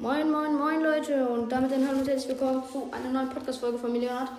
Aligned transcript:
Moin, 0.00 0.30
moin, 0.30 0.54
moin 0.54 0.80
Leute 0.80 1.28
und 1.28 1.50
damit 1.50 1.72
ein 1.72 1.84
Hallo 1.88 1.98
und 1.98 2.06
herzlich 2.06 2.28
willkommen 2.28 2.62
zu 2.70 2.88
einer 2.92 3.10
neuen 3.10 3.30
Podcast-Folge 3.30 3.78
von 3.78 3.90
Millionat. 3.90 4.30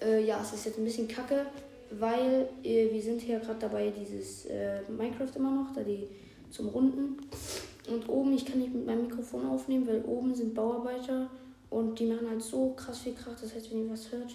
Äh, 0.00 0.24
ja, 0.24 0.40
es 0.40 0.54
ist 0.54 0.64
jetzt 0.64 0.78
ein 0.78 0.84
bisschen 0.84 1.06
kacke, 1.06 1.44
weil 1.90 2.48
äh, 2.62 2.90
wir 2.90 3.02
sind 3.02 3.20
hier 3.20 3.38
gerade 3.40 3.58
dabei, 3.60 3.90
dieses 3.90 4.46
äh, 4.46 4.80
Minecraft 4.88 5.36
immer 5.36 5.50
noch, 5.50 5.74
da 5.74 5.82
die 5.82 6.08
zum 6.50 6.68
Runden. 6.70 7.18
Und 7.86 8.08
oben, 8.08 8.32
ich 8.32 8.46
kann 8.46 8.58
nicht 8.60 8.72
mit 8.72 8.86
meinem 8.86 9.02
Mikrofon 9.02 9.46
aufnehmen, 9.46 9.86
weil 9.86 10.02
oben 10.06 10.34
sind 10.34 10.54
Bauarbeiter 10.54 11.28
und 11.68 11.98
die 11.98 12.06
machen 12.06 12.30
halt 12.30 12.40
so 12.40 12.70
krass 12.70 13.00
viel 13.00 13.12
Krach. 13.12 13.38
Das 13.38 13.54
heißt, 13.54 13.70
wenn 13.72 13.84
ihr 13.84 13.92
was 13.92 14.10
hört, 14.10 14.34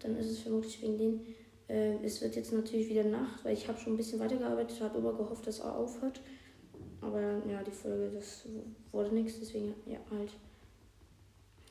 dann 0.00 0.16
ist 0.16 0.30
es 0.30 0.38
vermutlich 0.38 0.80
wegen 0.80 0.96
denen. 0.96 1.34
Äh, 1.68 2.02
es 2.02 2.22
wird 2.22 2.36
jetzt 2.36 2.54
natürlich 2.54 2.88
wieder 2.88 3.04
Nacht, 3.04 3.44
weil 3.44 3.52
ich 3.52 3.68
habe 3.68 3.78
schon 3.78 3.92
ein 3.92 3.98
bisschen 3.98 4.18
weitergearbeitet, 4.18 4.80
habe 4.80 4.96
aber 4.96 5.12
gehofft, 5.12 5.46
dass 5.46 5.60
er 5.60 5.76
aufhört. 5.76 6.22
Aber 7.00 7.42
ja, 7.46 7.62
die 7.62 7.70
Folge, 7.70 8.10
das 8.14 8.46
wurde 8.92 9.14
nichts, 9.14 9.38
deswegen 9.38 9.74
ja, 9.86 9.98
halt 10.10 10.30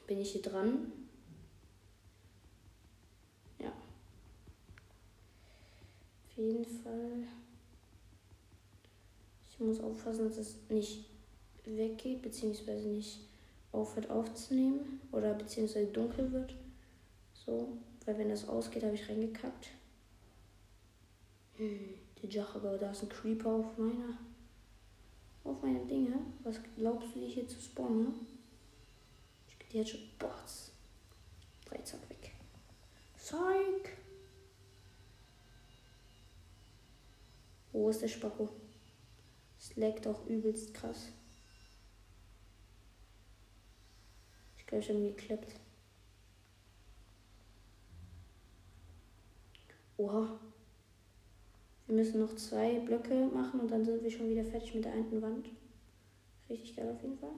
bin 0.07 0.19
ich 0.19 0.31
hier 0.31 0.41
dran. 0.41 0.91
Ja. 3.59 3.69
Auf 3.69 6.37
jeden 6.37 6.65
Fall. 6.65 7.23
Ich 9.49 9.59
muss 9.59 9.79
aufpassen, 9.79 10.27
dass 10.27 10.37
es 10.37 10.57
nicht 10.69 11.05
weggeht, 11.63 12.21
beziehungsweise 12.21 12.89
nicht 12.89 13.21
aufhört 13.71 14.09
aufzunehmen 14.09 15.01
oder 15.11 15.33
beziehungsweise 15.33 15.87
dunkel 15.87 16.31
wird. 16.31 16.55
So, 17.33 17.77
weil 18.05 18.17
wenn 18.17 18.29
das 18.29 18.47
ausgeht, 18.47 18.83
habe 18.83 18.95
ich 18.95 19.09
reingekackt. 19.09 19.69
Hm, 21.57 21.95
die 22.21 22.27
Jachago, 22.27 22.77
da 22.77 22.91
ist 22.91 23.03
ein 23.03 23.09
Creeper 23.09 23.49
auf 23.49 23.77
meiner 23.77 24.17
auf 25.45 25.61
meine 25.61 25.85
Dinge. 25.85 26.19
Was 26.43 26.59
glaubst 26.75 27.15
du, 27.15 27.19
die 27.19 27.27
hier 27.27 27.47
zu 27.47 27.61
spawnen? 27.61 28.27
Ich 29.47 29.57
gehe 29.69 29.81
jetzt 29.81 29.91
schon. 29.91 30.01
Bots. 30.19 30.71
Drei, 31.65 31.77
zack, 31.79 32.09
weg. 32.09 32.33
Zeug. 33.17 33.97
Wo 37.71 37.89
ist 37.89 38.01
der 38.01 38.07
Spacko? 38.07 38.49
Es 39.59 39.75
leckt 39.75 40.07
auch 40.07 40.25
übelst 40.27 40.73
krass. 40.73 41.09
Ich 44.57 44.65
glaube, 44.65 44.83
ich 44.83 44.89
habe 44.89 44.99
ihn 44.99 45.15
geklappt. 45.15 45.55
Oha. 49.97 50.39
Wir 51.87 51.95
müssen 51.95 52.19
noch 52.19 52.35
zwei 52.35 52.79
Blöcke 52.79 53.27
machen 53.27 53.59
und 53.59 53.69
dann 53.69 53.85
sind 53.85 54.03
wir 54.03 54.09
schon 54.09 54.29
wieder 54.29 54.43
fertig 54.43 54.73
mit 54.73 54.85
der 54.85 54.93
einen 54.93 55.21
Wand. 55.21 55.49
Richtig 56.49 56.75
geil 56.75 56.89
auf 56.91 57.01
jeden 57.01 57.17
Fall. 57.17 57.29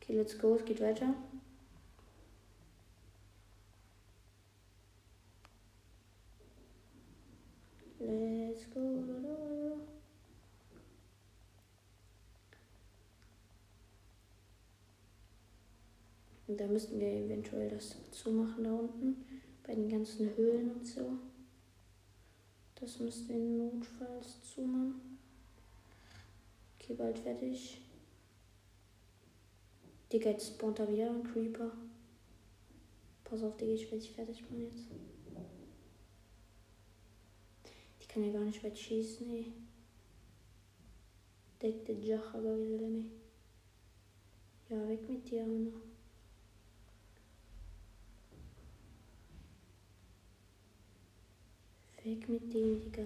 Okay, 0.00 0.18
let's 0.18 0.38
go, 0.38 0.56
es 0.56 0.64
geht 0.64 0.80
weiter. 0.80 1.14
Let's 8.00 8.70
go. 8.74 9.63
Und 16.54 16.60
da 16.60 16.68
müssten 16.68 17.00
wir 17.00 17.08
eventuell 17.08 17.68
das 17.68 17.96
zumachen 18.12 18.62
da 18.62 18.72
unten. 18.72 19.16
Bei 19.66 19.74
den 19.74 19.88
ganzen 19.88 20.36
Höhlen 20.36 20.70
und 20.70 20.86
so. 20.86 21.18
Das 22.76 23.00
müssten 23.00 23.28
wir 23.28 23.38
notfalls 23.40 24.40
zumachen. 24.54 25.18
Okay, 26.78 26.94
bald 26.94 27.18
fertig. 27.18 27.80
Digga, 30.12 30.30
jetzt 30.30 30.54
spawnt 30.54 30.78
da 30.78 30.88
wieder 30.88 31.10
ein 31.10 31.24
Creeper. 31.24 31.72
Pass 33.24 33.42
auf, 33.42 33.56
Digga, 33.56 33.72
ich 33.72 33.90
will 33.90 33.98
dich 33.98 34.12
fertig 34.12 34.40
machen 34.42 34.60
jetzt. 34.60 34.86
Die 38.00 38.06
kann 38.06 38.22
ja 38.22 38.32
gar 38.32 38.44
nicht 38.44 38.62
weit 38.62 38.78
schießen, 38.78 39.28
ey. 39.28 39.52
Deck 41.60 41.84
der 41.84 41.96
Jacha, 41.96 42.38
Ja, 44.68 44.88
weg 44.88 45.08
mit 45.08 45.28
dir, 45.28 45.42
Anna. 45.42 45.93
Weg 52.04 52.28
mit 52.28 52.52
dem, 52.52 52.82
Digga. 52.82 53.02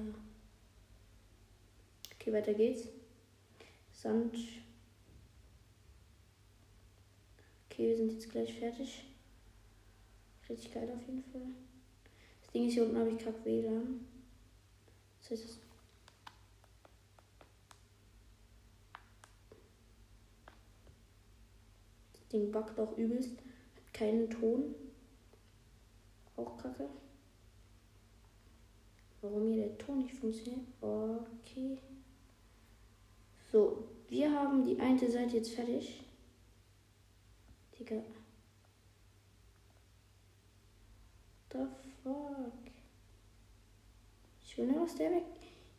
Okay, 2.14 2.32
weiter 2.32 2.52
geht's. 2.52 2.88
Sand. 3.92 4.34
Okay, 7.66 7.90
wir 7.90 7.96
sind 7.96 8.12
jetzt 8.12 8.28
gleich 8.28 8.58
fertig. 8.58 9.04
Richtig 10.48 10.74
geil 10.74 10.90
auf 10.92 11.06
jeden 11.06 11.22
Fall. 11.30 11.46
Das 12.40 12.50
Ding 12.50 12.66
ist, 12.66 12.74
hier 12.74 12.82
unten 12.82 12.98
habe 12.98 13.10
ich 13.10 13.18
kack 13.18 13.44
WLAN. 13.44 14.04
Was 15.20 15.30
heißt 15.30 15.44
das? 15.44 15.58
Das 22.14 22.28
Ding 22.32 22.50
backt 22.50 22.76
auch 22.80 22.98
übelst. 22.98 23.30
Hat 23.76 23.94
keinen 23.94 24.28
Ton. 24.28 24.74
Auch 26.34 26.58
kacke. 26.58 26.88
Warum 29.20 29.52
hier 29.52 29.66
der 29.66 29.78
Ton 29.78 29.98
nicht 29.98 30.14
funktioniert? 30.14 30.66
Okay. 30.80 31.78
So, 33.50 33.88
wir 34.08 34.32
haben 34.32 34.64
die 34.64 34.78
eine 34.78 35.10
Seite 35.10 35.36
jetzt 35.36 35.54
fertig. 35.54 36.04
Digga. 37.78 38.02
The 41.52 41.66
fuck? 42.02 42.52
Ich 44.42 44.56
will 44.58 44.66
nur, 44.66 44.82
was 44.82 44.94
der 44.94 45.10
weg. 45.10 45.24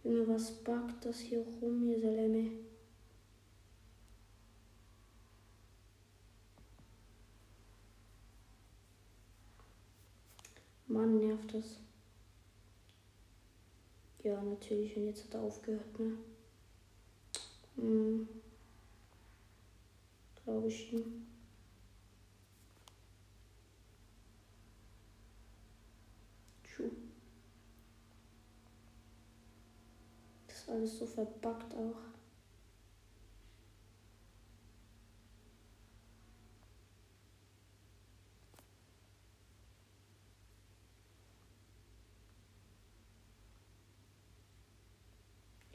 Junge, 0.03 0.27
was 0.27 0.51
backt 0.63 1.05
das 1.05 1.19
hier 1.19 1.45
rum, 1.61 1.83
hier 1.83 1.99
Salame? 1.99 2.51
Mann, 10.87 11.19
nervt 11.19 11.53
das. 11.53 11.79
Ja, 14.23 14.41
natürlich. 14.41 14.95
Und 14.97 15.07
jetzt 15.07 15.25
hat 15.25 15.33
er 15.35 15.41
aufgehört, 15.41 15.99
ne? 15.99 16.17
Hm. 17.75 18.27
Glaube 20.43 20.67
ich 20.67 20.93
ihm. 20.93 21.29
Das 30.47 30.57
ist 30.57 30.69
alles 30.69 30.99
so 30.99 31.05
verbuggt 31.05 31.73
auch. 31.73 32.08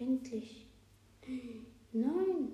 Endlich. 0.04 0.66
Nein. 1.92 2.50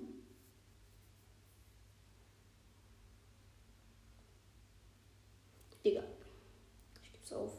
Digga. 5.83 6.03
Ich 7.03 7.11
geb's 7.11 7.33
auf. 7.33 7.51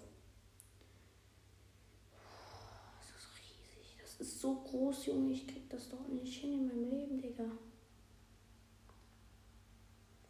Das 3.00 3.08
ist 3.10 3.28
riesig. 3.36 3.98
Das 4.00 4.20
ist 4.20 4.40
so 4.40 4.54
groß, 4.54 5.06
Junge. 5.06 5.32
Ich 5.32 5.46
krieg 5.46 5.68
das 5.68 5.90
doch 5.90 6.08
nicht 6.08 6.40
hin 6.40 6.54
in 6.54 6.68
meinem 6.68 6.88
Leben, 6.88 7.20
Digga. 7.20 7.44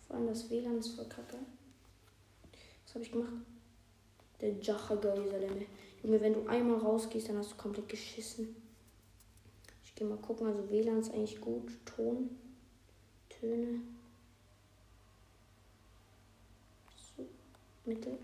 Vor 0.06 0.16
allem 0.16 0.26
das 0.26 0.50
WLAN 0.50 0.78
ist 0.78 0.96
voll 0.96 1.08
kacke. 1.08 1.38
Was 2.84 2.94
habe 2.94 3.04
ich 3.04 3.12
gemacht? 3.12 3.32
Der 4.40 4.58
Jacha 4.58 4.94
Junge, 6.02 6.20
wenn 6.20 6.34
du 6.34 6.48
einmal 6.48 6.78
rausgehst, 6.78 7.28
dann 7.28 7.38
hast 7.38 7.52
du 7.52 7.56
komplett 7.56 7.88
geschissen. 7.88 8.61
Gehe 10.02 10.10
mal 10.10 10.18
gucken. 10.18 10.48
Also 10.48 10.68
WLAN 10.68 10.98
ist 10.98 11.14
eigentlich 11.14 11.40
gut. 11.40 11.70
Ton. 11.86 12.36
Töne. 13.28 13.82
So. 17.16 17.24
Mittel. 17.84 18.18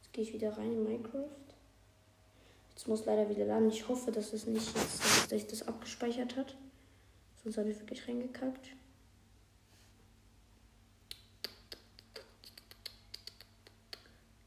Jetzt 0.00 0.12
gehe 0.14 0.24
ich 0.24 0.32
wieder 0.32 0.56
rein 0.56 0.72
in 0.72 0.84
Minecraft. 0.84 1.28
Jetzt 2.70 2.88
muss 2.88 3.04
leider 3.04 3.28
wieder 3.28 3.44
laden. 3.44 3.68
Ich 3.68 3.86
hoffe, 3.86 4.10
dass 4.10 4.32
es 4.32 4.46
nicht 4.46 4.74
jetzt, 4.74 5.00
dass 5.00 5.28
sich 5.28 5.46
das 5.46 5.68
abgespeichert 5.68 6.34
hat. 6.34 6.56
Sonst 7.42 7.58
habe 7.58 7.68
ich 7.68 7.78
wirklich 7.78 8.08
reingekackt. 8.08 8.68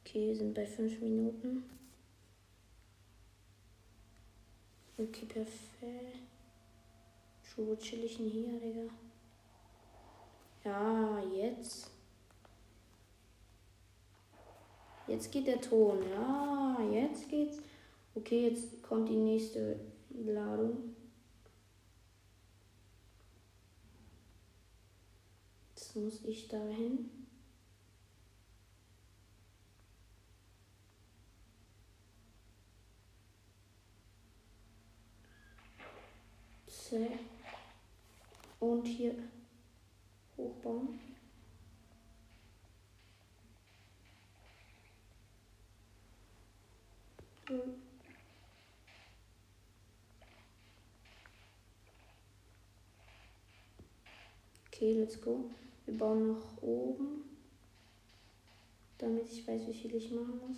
Okay, 0.04 0.34
sind 0.34 0.56
bei 0.56 0.66
5 0.66 1.00
Minuten. 1.02 1.64
Okay, 4.98 5.26
perfekt. 5.26 6.26
Wo 7.58 7.76
chill 7.76 8.04
ich 8.04 8.18
denn 8.18 8.30
hier, 8.30 8.60
Digga? 8.60 8.90
Ja, 10.64 11.20
jetzt. 11.20 11.92
Jetzt 15.08 15.32
geht 15.32 15.48
der 15.48 15.62
Ton. 15.62 16.00
Ja, 16.10 16.78
jetzt 16.92 17.30
geht's. 17.30 17.60
Okay, 18.14 18.50
jetzt 18.50 18.82
kommt 18.84 19.10
die 19.10 19.16
nächste 19.16 19.80
Ladung. 20.10 20.96
Jetzt 25.76 25.96
muss 25.96 26.24
ich 26.24 26.48
da 26.48 26.62
hin. 26.68 27.10
Und 38.60 38.86
hier 38.86 39.16
hochbauen. 40.38 41.00
Okay, 54.68 54.94
let's 54.94 55.20
go. 55.22 55.50
Wir 55.86 55.98
bauen 55.98 56.34
nach 56.34 56.62
oben, 56.62 57.24
damit 58.98 59.32
ich 59.32 59.48
weiß, 59.48 59.68
wie 59.68 59.74
viel 59.74 59.96
ich 59.96 60.12
machen 60.12 60.40
muss. 60.40 60.58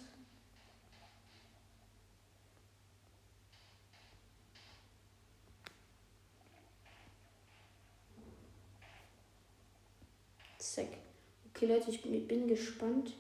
Zack. 10.58 10.88
Okay, 11.58 11.74
Leute, 11.74 11.90
ich 11.90 12.04
bin 12.04 12.48
gespannt, 12.48 13.14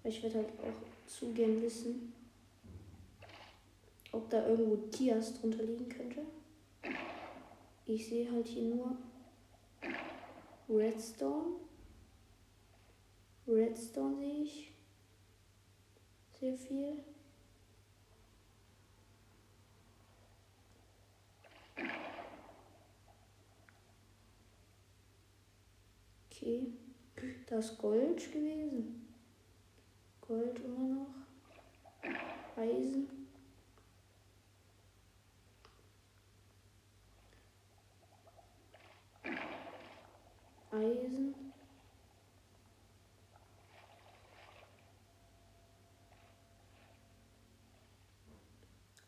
weil 0.00 0.12
ich 0.12 0.22
werde 0.22 0.36
halt 0.36 0.48
auch 0.60 1.08
zu 1.10 1.32
gern 1.32 1.60
wissen, 1.60 2.12
ob 4.12 4.30
da 4.30 4.46
irgendwo 4.46 4.76
Tias 4.92 5.40
drunter 5.40 5.64
liegen 5.64 5.88
könnte. 5.88 6.20
Ich 7.84 8.06
sehe 8.06 8.30
halt 8.30 8.46
hier 8.46 8.76
nur 8.76 8.96
Redstone. 10.68 11.56
Redstone 13.48 14.18
sehe 14.18 14.42
ich. 14.44 14.70
Sehr 16.38 16.56
viel. 16.56 17.02
Okay. 26.30 26.83
Das 27.46 27.76
Gold 27.78 28.32
gewesen. 28.32 29.06
Gold 30.26 30.58
immer 30.58 30.94
noch. 30.94 31.14
Eisen. 32.56 33.08
Eisen. 40.70 41.34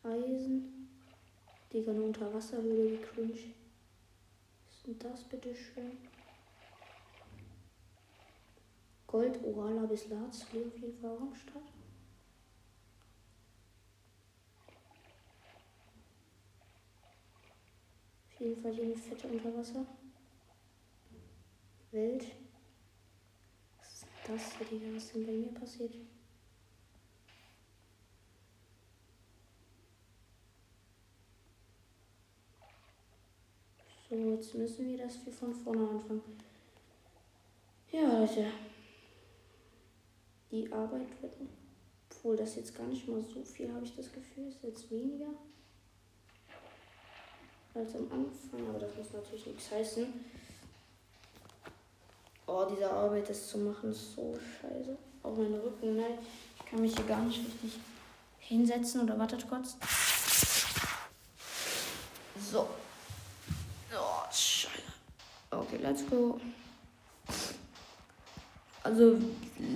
Eisen. 0.03 0.89
Digga, 1.73 1.91
eine 1.91 2.01
Unterwasserhöhle, 2.03 2.91
wie 2.91 2.97
cringe. 2.97 3.33
Was 3.33 4.77
ist 4.77 4.87
denn 4.87 4.99
das, 4.99 5.23
bitteschön? 5.25 5.97
Gold, 9.17 9.43
Orala 9.43 9.87
bis 9.87 10.07
auch 11.09 11.21
am 11.21 11.33
Start. 11.33 11.63
Auf 18.27 18.39
jeden 18.39 18.61
Fall 18.61 18.73
hier 18.75 18.83
eine 18.83 18.95
fette 18.95 19.27
Unterwasser. 19.27 19.87
Welt. 21.89 22.27
Was 23.79 23.91
ist 23.91 24.05
das 24.27 24.55
hier, 24.55 24.67
Digga? 24.67 24.95
Was 24.95 25.05
ist 25.05 25.15
denn 25.15 25.25
bei 25.25 25.31
mir 25.31 25.51
passiert? 25.59 25.95
So, 34.07 34.15
jetzt 34.15 34.53
müssen 34.53 34.87
wir 34.89 34.97
das 34.99 35.25
wie 35.25 35.31
von 35.31 35.55
vorne 35.55 35.89
anfangen. 35.89 36.37
Ja, 37.91 38.19
Leute. 38.19 38.51
Die 40.51 40.71
Arbeit 40.71 41.21
wird. 41.21 41.33
Obwohl 42.09 42.37
das 42.37 42.55
jetzt 42.55 42.75
gar 42.75 42.87
nicht 42.87 43.07
mal 43.07 43.21
so 43.21 43.43
viel, 43.43 43.73
habe 43.73 43.85
ich 43.85 43.95
das 43.95 44.11
Gefühl. 44.11 44.47
Ist 44.47 44.63
jetzt 44.63 44.89
weniger 44.91 45.27
als 47.73 47.95
am 47.95 48.03
Anfang. 48.11 48.69
Aber 48.69 48.79
das 48.79 48.95
muss 48.95 49.13
natürlich 49.13 49.45
nichts 49.45 49.71
heißen. 49.71 50.07
Oh, 52.47 52.65
diese 52.69 52.89
Arbeit, 52.89 53.29
das 53.29 53.49
zu 53.49 53.57
machen, 53.57 53.91
ist 53.91 54.15
so 54.15 54.33
scheiße. 54.35 54.97
Auch 55.21 55.35
mein 55.35 55.53
Rücken, 55.53 55.97
ne? 55.97 56.17
Ich 56.57 56.65
kann 56.65 56.81
mich 56.81 56.95
hier 56.95 57.05
gar 57.05 57.21
nicht 57.21 57.39
richtig 57.39 57.79
hinsetzen 58.39 59.01
oder 59.01 59.19
wartet 59.19 59.47
kurz. 59.47 59.75
So. 62.51 62.69
Oh, 63.93 64.31
scheiße. 64.31 64.81
Okay, 65.51 65.77
let's 65.81 66.05
go. 66.09 66.39
Also, 68.87 69.19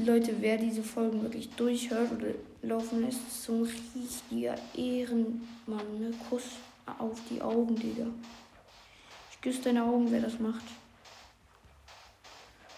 Leute, 0.05 0.33
wer 0.39 0.55
diese 0.55 0.81
Folgen 0.81 1.21
wirklich 1.21 1.49
durchhört 1.49 2.13
oder 2.13 2.29
laufen 2.61 3.01
lässt, 3.01 3.19
ist 3.27 3.43
so 3.43 3.55
ein 3.55 3.63
richtiger 3.63 4.55
Ehrenmann, 4.73 5.99
ne? 5.99 6.13
Kuss 6.29 6.45
auf 6.97 7.19
die 7.29 7.41
Augen, 7.41 7.75
Digga. 7.75 8.05
Ich 9.29 9.41
küsse 9.41 9.63
deine 9.63 9.83
Augen, 9.83 10.09
wer 10.11 10.21
das 10.21 10.39
macht. 10.39 10.63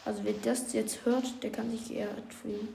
Also 0.06 0.24
wer 0.24 0.34
das 0.34 0.74
jetzt 0.74 1.06
hört, 1.06 1.44
der 1.44 1.52
kann 1.52 1.70
sich 1.70 1.90
geehrt 1.90 2.34
fühlen. 2.34 2.70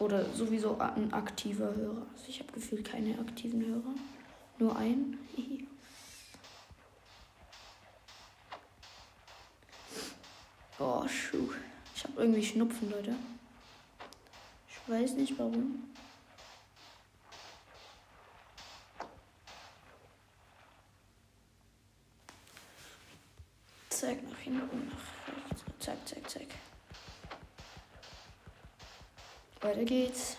Oder 0.00 0.24
sowieso 0.34 0.76
ein 0.76 1.12
aktiver 1.12 1.72
Hörer. 1.72 2.04
Also 2.14 2.24
ich 2.26 2.40
habe 2.40 2.52
gefühlt 2.52 2.84
keine 2.84 3.16
aktiven 3.20 3.64
Hörer. 3.64 3.94
Nur 4.58 4.76
einen. 4.76 5.18
oh, 10.78 11.06
schuh. 11.08 11.52
Ich 11.94 12.04
habe 12.04 12.20
irgendwie 12.22 12.44
Schnupfen, 12.44 12.90
Leute. 12.90 13.14
Ich 14.68 14.92
weiß 14.92 15.12
nicht 15.12 15.38
warum. 15.38 15.92
Zack, 23.88 24.22
nach 24.28 24.38
hinten, 24.38 24.88
nach 24.88 25.50
rechts. 25.50 25.64
Zack, 25.80 25.96
zack, 26.06 26.30
zack. 26.30 26.46
Weiter 29.62 29.84
geht's. 29.84 30.36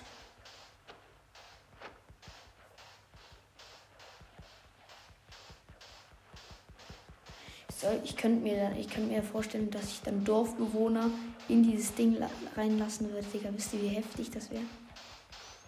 Ich 8.18 8.24
könnte 8.24 8.42
mir, 8.42 8.76
ich 8.80 8.98
mir 8.98 9.22
vorstellen, 9.22 9.70
dass 9.70 9.92
ich 9.92 10.02
dann 10.02 10.26
Dorfbewohner 10.26 11.12
in 11.50 11.62
dieses 11.62 11.94
Ding 11.94 12.18
reinlassen 12.56 13.12
würde. 13.12 13.28
Digga, 13.32 13.50
wisst 13.54 13.76
ihr, 13.76 13.84
wie 13.84 13.90
heftig 13.90 14.32
das 14.32 14.50
wäre? 14.50 14.64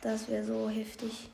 Das 0.02 0.28
wäre 0.28 0.44
so 0.44 0.68
heftig. 0.68 1.30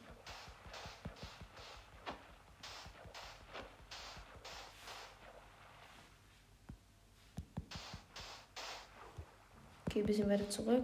Okay, 9.88 10.02
ein 10.02 10.06
bisschen 10.06 10.30
weiter 10.30 10.50
zurück. 10.50 10.84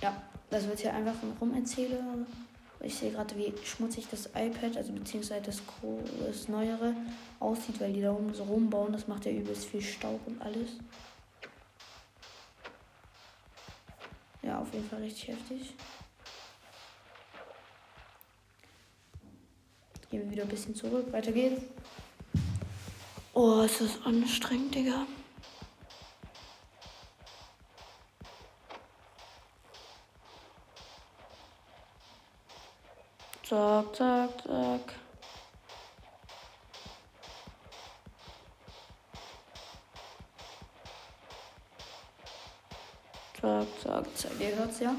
Ja, 0.00 0.22
das 0.48 0.66
wird 0.66 0.78
hier 0.78 0.94
einfach 0.94 1.16
rum 1.38 1.52
erzählen. 1.54 2.26
Ich 2.80 2.94
sehe 2.94 3.10
gerade, 3.10 3.36
wie 3.36 3.52
schmutzig 3.64 4.06
das 4.10 4.26
iPad, 4.26 4.76
also 4.76 4.92
beziehungsweise 4.92 5.42
das, 5.42 5.62
das 6.24 6.48
Neuere, 6.48 6.94
aussieht, 7.40 7.80
weil 7.80 7.92
die 7.92 8.00
da 8.00 8.12
oben 8.12 8.32
so 8.32 8.44
rumbauen. 8.44 8.92
Das 8.92 9.08
macht 9.08 9.26
ja 9.26 9.32
übelst 9.32 9.64
viel 9.64 9.82
Staub 9.82 10.20
und 10.26 10.40
alles. 10.40 10.70
Ja, 14.42 14.60
auf 14.60 14.72
jeden 14.72 14.88
Fall 14.88 15.00
richtig 15.02 15.28
heftig. 15.28 15.74
Gehen 20.10 20.24
wir 20.24 20.30
wieder 20.30 20.44
ein 20.44 20.48
bisschen 20.48 20.74
zurück. 20.74 21.12
Weiter 21.12 21.32
geht's. 21.32 21.62
Oh, 23.34 23.60
ist 23.62 23.80
das 23.80 24.02
anstrengend, 24.04 24.74
Digga. 24.74 25.06
Zack, 33.48 33.96
zack, 33.96 34.30
zack. 34.42 34.94
Zack, 43.40 43.66
zack, 43.82 44.16
zack. 44.16 44.32
Ihr 44.38 44.54
hört's 44.54 44.80
ja. 44.80 44.94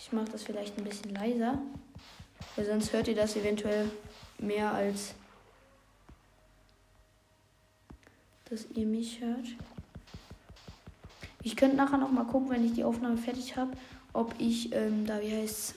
Ich 0.00 0.12
mache 0.12 0.30
das 0.32 0.42
vielleicht 0.42 0.76
ein 0.76 0.82
bisschen 0.82 1.14
leiser. 1.14 1.58
Weil 2.56 2.66
sonst 2.66 2.92
hört 2.92 3.06
ihr 3.06 3.14
das 3.14 3.36
eventuell 3.36 3.88
mehr 4.38 4.72
als 4.72 5.14
dass 8.50 8.66
ihr 8.74 8.84
mich 8.84 9.20
hört. 9.20 9.46
Könnte 11.62 11.76
nachher 11.76 11.98
noch 11.98 12.10
mal 12.10 12.24
gucken, 12.24 12.50
wenn 12.50 12.66
ich 12.66 12.72
die 12.72 12.82
Aufnahme 12.82 13.16
fertig 13.16 13.56
habe, 13.56 13.70
ob 14.12 14.34
ich 14.40 14.74
ähm, 14.74 15.06
da 15.06 15.20
wie 15.20 15.30
heißt 15.32 15.76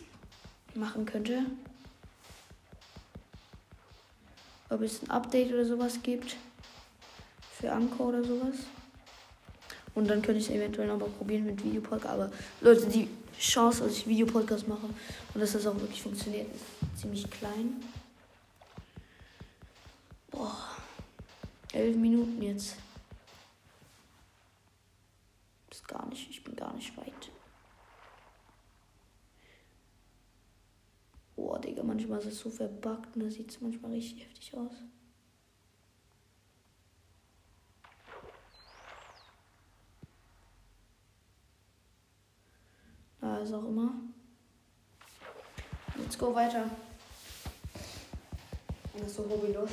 machen 0.74 1.06
könnte. 1.06 1.46
Ob 4.72 4.82
es 4.82 5.04
ein 5.04 5.12
Update 5.12 5.54
oder 5.54 5.64
sowas 5.64 6.00
gibt 6.02 6.38
für 7.52 7.72
Anchor 7.72 8.08
oder 8.08 8.24
sowas. 8.24 8.56
Und 9.94 10.10
dann 10.10 10.24
könnte 10.24 10.40
ich 10.40 10.50
es 10.50 10.56
eventuell 10.56 10.88
noch 10.88 10.98
mal 10.98 11.08
probieren 11.08 11.46
mit 11.46 11.64
Videopodcast. 11.64 12.12
Aber 12.12 12.32
Leute, 12.62 12.88
die 12.88 13.08
Chance, 13.40 13.84
dass 13.84 13.96
ich 13.96 14.08
Videopodcast 14.08 14.68
mache 14.68 14.88
und 15.36 15.40
dass 15.40 15.54
das 15.54 15.68
auch 15.68 15.80
wirklich 15.80 16.02
funktioniert, 16.02 16.48
ist 16.52 17.00
ziemlich 17.00 17.30
klein. 17.30 17.76
Boah. 20.32 20.58
Elf 21.74 21.96
Minuten 21.96 22.42
jetzt. 22.42 22.76
Ist 25.76 25.88
gar 25.90 26.08
nicht, 26.08 26.30
ich 26.30 26.42
bin 26.42 26.56
gar 26.56 26.74
nicht 26.74 26.96
weit. 26.96 27.30
Boah, 31.36 31.60
Digga, 31.60 31.84
manchmal 32.16 32.32
ist 32.32 32.38
es 32.38 32.40
so 32.40 32.50
verbuggt 32.50 33.16
und 33.16 33.24
da 33.24 33.30
sieht 33.30 33.50
es 33.50 33.62
manchmal 33.62 33.92
richtig 33.92 34.24
heftig 34.24 34.54
aus. 34.56 34.72
Da 43.20 43.40
ist 43.40 43.54
auch 43.54 43.66
immer. 43.66 43.94
Let's 45.96 46.18
go 46.18 46.34
weiter. 46.34 46.70
Das 48.94 49.08
ist 49.08 49.16
so 49.16 49.30
hobbylos. 49.30 49.72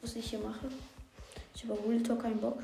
Was 0.00 0.14
ich 0.14 0.30
hier 0.30 0.38
mache. 0.38 0.68
Ich 1.54 1.64
habe 1.64 1.78
Real 1.88 2.02
Talk 2.02 2.22
keinen 2.22 2.40
Bock. 2.40 2.62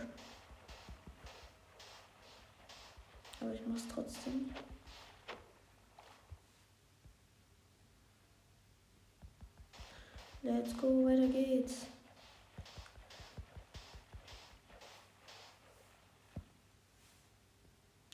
Aber 3.40 3.52
ich 3.52 3.60
mach's 3.66 3.88
trotzdem. 3.92 4.50
Let's 10.44 10.76
go, 10.76 11.04
weiter 11.04 11.28
geht's. 11.28 11.86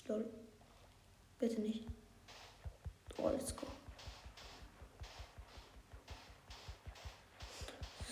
Lol. 0.06 0.26
Bitte 1.38 1.60
nicht. 1.60 1.84
Oh, 3.16 3.28
let's 3.30 3.54
go. 3.56 3.66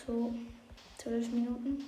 So, 0.07 0.35
zwölf 0.99 1.29
Minuten. 1.31 1.85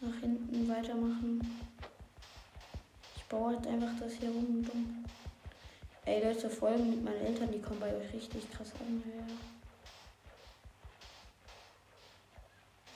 Nach 0.00 0.20
hinten 0.20 0.68
weitermachen. 0.68 1.62
Ich 3.16 3.24
baue 3.24 3.56
halt 3.56 3.66
einfach 3.66 3.98
das 3.98 4.12
hier 4.14 4.28
rum 4.30 4.58
und 4.58 4.70
um. 4.70 5.03
Ey, 6.06 6.22
Leute, 6.22 6.50
Folgen 6.50 6.90
mit 6.90 7.02
meinen 7.02 7.24
Eltern, 7.24 7.50
die 7.50 7.62
kommen 7.62 7.80
bei 7.80 7.94
euch 7.96 8.12
richtig 8.12 8.50
krass 8.50 8.72
an. 8.78 9.02
Ja. 9.06 9.24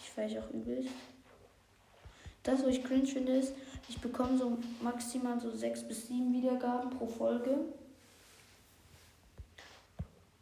Ich 0.03 0.11
feiere 0.11 0.45
auch 0.45 0.51
übelst. 0.51 0.91
Das, 2.43 2.63
was 2.63 2.69
ich 2.69 2.85
cringe 2.85 3.07
finde, 3.07 3.33
ist, 3.33 3.55
ich 3.89 3.99
bekomme 3.99 4.37
so 4.37 4.59
maximal 4.83 5.41
so 5.41 5.51
sechs 5.51 5.83
bis 5.83 6.09
sieben 6.09 6.35
Wiedergaben 6.35 6.91
pro 6.91 7.07
Folge. 7.07 7.57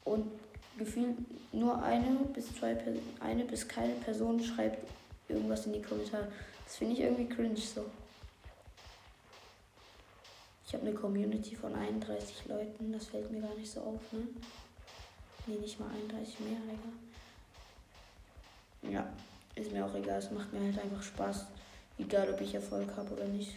Und 0.04 0.30
gefühlt 0.76 1.16
nur 1.52 1.80
eine 1.82 2.16
bis 2.32 2.52
zwei 2.52 2.76
eine 3.20 3.44
bis 3.44 3.68
keine 3.68 3.94
Person 3.94 4.42
schreibt 4.42 4.88
irgendwas 5.28 5.66
in 5.66 5.72
die 5.72 5.82
Kommentare. 5.82 6.28
Das 6.64 6.76
finde 6.76 6.94
ich 6.94 7.00
irgendwie 7.00 7.28
cringe 7.28 7.56
so. 7.56 7.84
Ich 10.66 10.74
habe 10.74 10.84
eine 10.84 10.94
Community 10.94 11.54
von 11.54 11.74
31 11.74 12.46
Leuten, 12.46 12.92
das 12.92 13.06
fällt 13.06 13.30
mir 13.30 13.40
gar 13.40 13.54
nicht 13.54 13.70
so 13.70 13.80
auf, 13.82 14.12
ne? 14.12 14.26
Nee, 15.46 15.58
nicht 15.58 15.78
mal 15.78 15.88
31 15.90 16.40
mehr, 16.40 16.58
Digga. 18.82 18.92
Ja, 18.92 19.12
ist 19.54 19.70
mir 19.70 19.86
auch 19.86 19.94
egal, 19.94 20.18
es 20.18 20.32
macht 20.32 20.52
mir 20.52 20.60
halt 20.60 20.78
einfach 20.78 21.02
Spaß. 21.02 21.46
Egal, 21.98 22.32
ob 22.32 22.40
ich 22.40 22.54
Erfolg 22.54 22.88
habe 22.96 23.14
oder 23.14 23.26
nicht. 23.26 23.54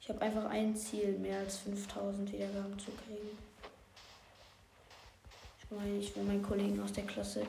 Ich 0.00 0.08
habe 0.10 0.20
einfach 0.20 0.44
ein 0.50 0.76
Ziel, 0.76 1.18
mehr 1.18 1.38
als 1.38 1.56
5000 1.58 2.30
Wiedergaben 2.30 2.78
zu 2.78 2.90
kriegen. 2.90 3.38
Ich 5.62 5.70
meine, 5.70 5.96
ich 5.96 6.14
will 6.14 6.24
meinen 6.24 6.42
Kollegen 6.42 6.78
aus 6.82 6.92
der 6.92 7.06
Klasse 7.06 7.46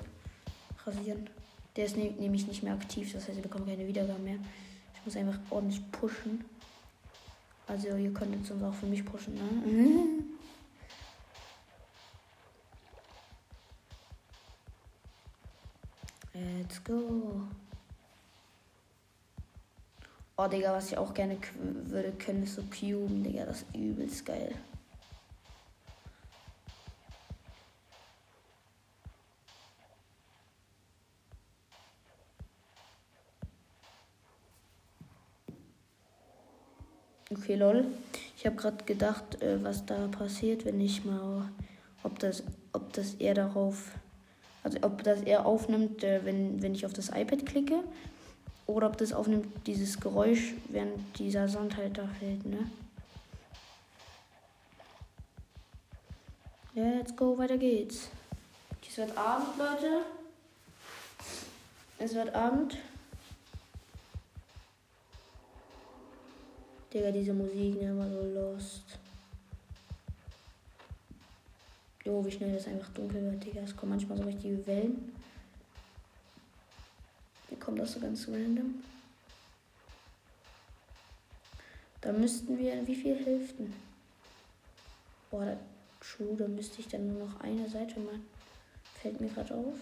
rasieren. 0.86 1.30
Der 1.76 1.86
ist 1.86 1.98
ne 1.98 2.12
nämlich 2.18 2.48
nicht 2.48 2.64
mehr 2.64 2.74
aktiv, 2.74 3.12
das 3.12 3.28
heißt, 3.28 3.38
er 3.38 3.44
bekommt 3.44 3.68
keine 3.68 3.86
Wiedergaben 3.88 4.24
mehr. 4.24 4.38
Ich 4.94 5.06
muss 5.06 5.18
einfach 5.18 5.38
ordentlich 5.50 5.82
pushen. 5.92 6.46
Also 7.68 7.96
ihr 7.96 8.14
könntet 8.14 8.46
sonst 8.46 8.64
auch 8.64 8.74
für 8.74 8.86
mich 8.86 9.04
pushen, 9.04 9.34
ne? 9.34 10.24
Let's 16.34 16.84
go. 16.84 17.42
Oh, 20.38 20.48
Digga, 20.48 20.74
was 20.74 20.92
ich 20.92 20.98
auch 20.98 21.14
gerne 21.14 21.38
würde 21.86 22.12
können, 22.12 22.44
ist 22.44 22.56
so 22.56 22.64
Cuben, 22.64 23.24
Digga. 23.24 23.46
Das 23.46 23.62
ist 23.62 23.76
übelst 23.76 24.26
geil. 24.26 24.54
Okay, 37.46 37.58
lol. 37.58 37.86
Ich 38.36 38.48
habe 38.48 38.56
gerade 38.56 38.84
gedacht, 38.86 39.40
äh, 39.44 39.64
was 39.64 39.86
da 39.86 40.08
passiert, 40.08 40.66
wenn 40.66 40.82
ich 40.82 41.06
mal, 41.06 41.48
ob 42.02 42.18
das, 42.18 42.42
ob 42.74 42.92
das 42.94 43.14
eher 43.14 43.36
darauf, 43.36 43.92
also 44.64 44.80
ob 44.82 45.04
das 45.04 45.22
eher 45.22 45.46
aufnimmt, 45.46 46.04
äh, 46.04 46.26
wenn, 46.26 46.64
wenn 46.64 46.74
ich 46.74 46.88
auf 46.88 46.94
das 46.94 47.10
iPad 47.10 47.46
klicke, 47.46 47.84
oder 48.66 48.88
ob 48.88 48.98
das 48.98 49.14
aufnimmt, 49.14 49.46
dieses 49.68 50.00
Geräusch, 50.00 50.56
während 50.70 51.20
dieser 51.20 51.48
Sand 51.48 51.78
halt 51.78 52.00
da 52.00 52.08
fällt, 52.18 52.48
ne? 52.48 52.68
Let's 56.74 57.16
go, 57.16 57.38
weiter 57.38 57.60
geht's. 57.60 58.10
Es 58.90 58.98
wird 58.98 59.16
Abend, 59.16 59.50
Leute. 59.60 60.02
Es 62.00 62.16
wird 62.16 62.34
Abend. 62.34 62.76
Digga, 66.96 67.12
diese 67.12 67.34
Musik, 67.34 67.76
ne, 67.82 67.90
immer 67.90 68.10
so 68.10 68.22
lost. 68.24 68.84
Jo, 72.06 72.26
wie 72.26 72.32
schnell 72.32 72.54
das 72.54 72.68
einfach 72.68 72.88
dunkel 72.92 73.22
wird, 73.22 73.44
Digga. 73.44 73.60
Es 73.60 73.76
kommen 73.76 73.92
manchmal 73.92 74.18
so 74.18 74.24
richtige 74.24 74.66
Wellen. 74.66 75.14
Wie 77.50 77.58
kommt 77.58 77.80
das 77.80 77.92
so 77.92 78.00
ganz 78.00 78.26
random? 78.30 78.76
Da 82.00 82.14
müssten 82.14 82.58
wir, 82.58 82.88
wie 82.88 82.96
viel 82.96 83.26
Hälften? 83.26 83.74
Boah, 85.30 85.44
da, 85.44 85.58
true, 86.00 86.38
da 86.38 86.48
müsste 86.48 86.80
ich 86.80 86.88
dann 86.88 87.08
nur 87.12 87.28
noch 87.28 87.42
eine 87.42 87.68
Seite 87.68 88.00
machen. 88.00 88.26
Fällt 89.02 89.20
mir 89.20 89.28
gerade 89.28 89.54
auf. 89.54 89.76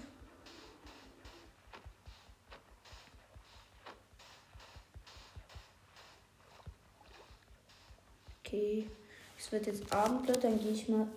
Okay. 8.54 8.88
Es 9.36 9.52
wird 9.52 9.66
jetzt 9.66 9.92
Abend, 9.92 10.28
Leute. 10.28 10.42
Dann 10.42 10.60
gehe 10.60 10.74
ich 10.74 10.88
mal 10.88 11.08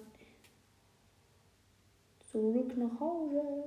zurück 2.32 2.74
nach 2.78 2.98
Hause. 2.98 3.64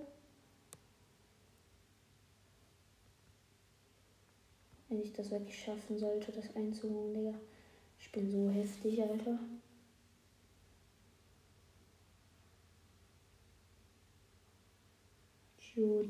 Wenn 4.88 5.04
ich 5.04 5.14
das 5.14 5.30
wirklich 5.30 5.64
schaffen 5.64 6.00
sollte, 6.00 6.32
das 6.32 6.56
einzuholen, 6.56 7.14
Digga. 7.14 7.40
Ich 8.00 8.12
bin 8.12 8.32
so 8.32 8.50
heftig, 8.50 9.04
Alter. 9.04 9.38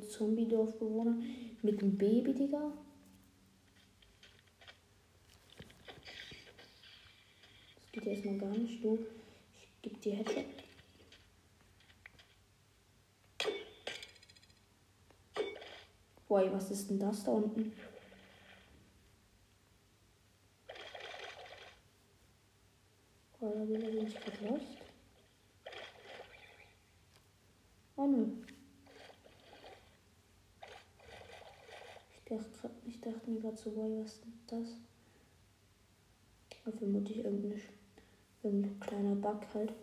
Zombie-Dorfbewohner 0.10 1.18
mit 1.62 1.84
einem 1.84 1.98
Baby, 1.98 2.34
Digga. 2.34 2.72
Das 8.00 8.06
geht 8.06 8.14
erstmal 8.14 8.38
gar 8.38 8.58
nicht. 8.58 8.82
Du, 8.82 8.98
ich 9.54 9.82
geb 9.82 10.02
dir 10.02 10.16
Headshot. 10.16 10.46
Boah, 16.30 16.54
was 16.54 16.72
ist 16.72 16.90
denn 16.90 17.00
das 17.00 17.26
da 17.26 17.32
unten? 17.32 17.74
Boah, 23.38 23.54
da 23.54 23.66
bin 23.66 24.08
ich 24.08 24.16
gerade. 24.16 24.62
Oh 27.98 28.08
nö. 28.08 28.28
Ich 32.16 32.24
dachte, 32.30 32.72
ich 32.88 33.02
dachte 33.02 33.30
mir 33.30 33.42
gerade 33.42 33.58
so, 33.58 33.72
boah, 33.72 34.02
was 34.02 34.14
ist 34.14 34.24
denn 34.24 34.40
das? 34.48 34.70
Aber 36.64 36.78
vermutlich 36.78 37.18
irgendein, 37.26 37.60
irgendein 38.44 38.80
kleiner 38.80 39.16
Bug 39.16 39.42
halt. 39.54 39.74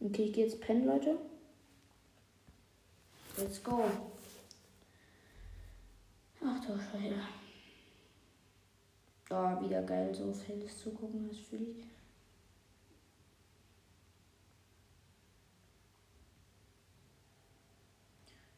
Okay, 0.00 0.24
ich 0.24 0.32
gehe 0.32 0.44
jetzt 0.44 0.60
pennen, 0.60 0.86
Leute. 0.86 1.18
Let's 3.36 3.62
go. 3.62 3.84
Ach 6.44 6.64
du 6.64 6.78
Scheiße. 6.78 7.14
Oh, 9.30 9.60
wieder 9.62 9.82
geil, 9.82 10.14
so 10.14 10.30
auf 10.30 10.48
helles 10.48 10.78
zugucken, 10.78 11.28
das 11.28 11.38
fühle 11.38 11.64
ich. 11.64 11.84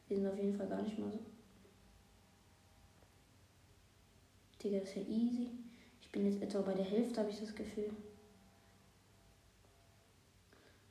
Wir 0.09 0.17
sind 0.17 0.29
auf 0.29 0.37
jeden 0.37 0.57
Fall 0.57 0.69
gar 0.69 0.83
nicht 0.83 0.99
mal 0.99 1.11
so. 1.11 1.21
Digga, 4.63 4.79
ist 4.79 4.97
ja 4.97 5.03
easy. 5.03 5.51
Ich 6.01 6.11
bin 6.11 6.25
jetzt 6.27 6.43
etwa 6.43 6.61
bei 6.61 6.75
der 6.75 6.85
Hälfte, 6.85 7.21
habe 7.21 7.31
ich 7.31 7.41
das 7.41 7.55
Gefühl. 7.55 7.91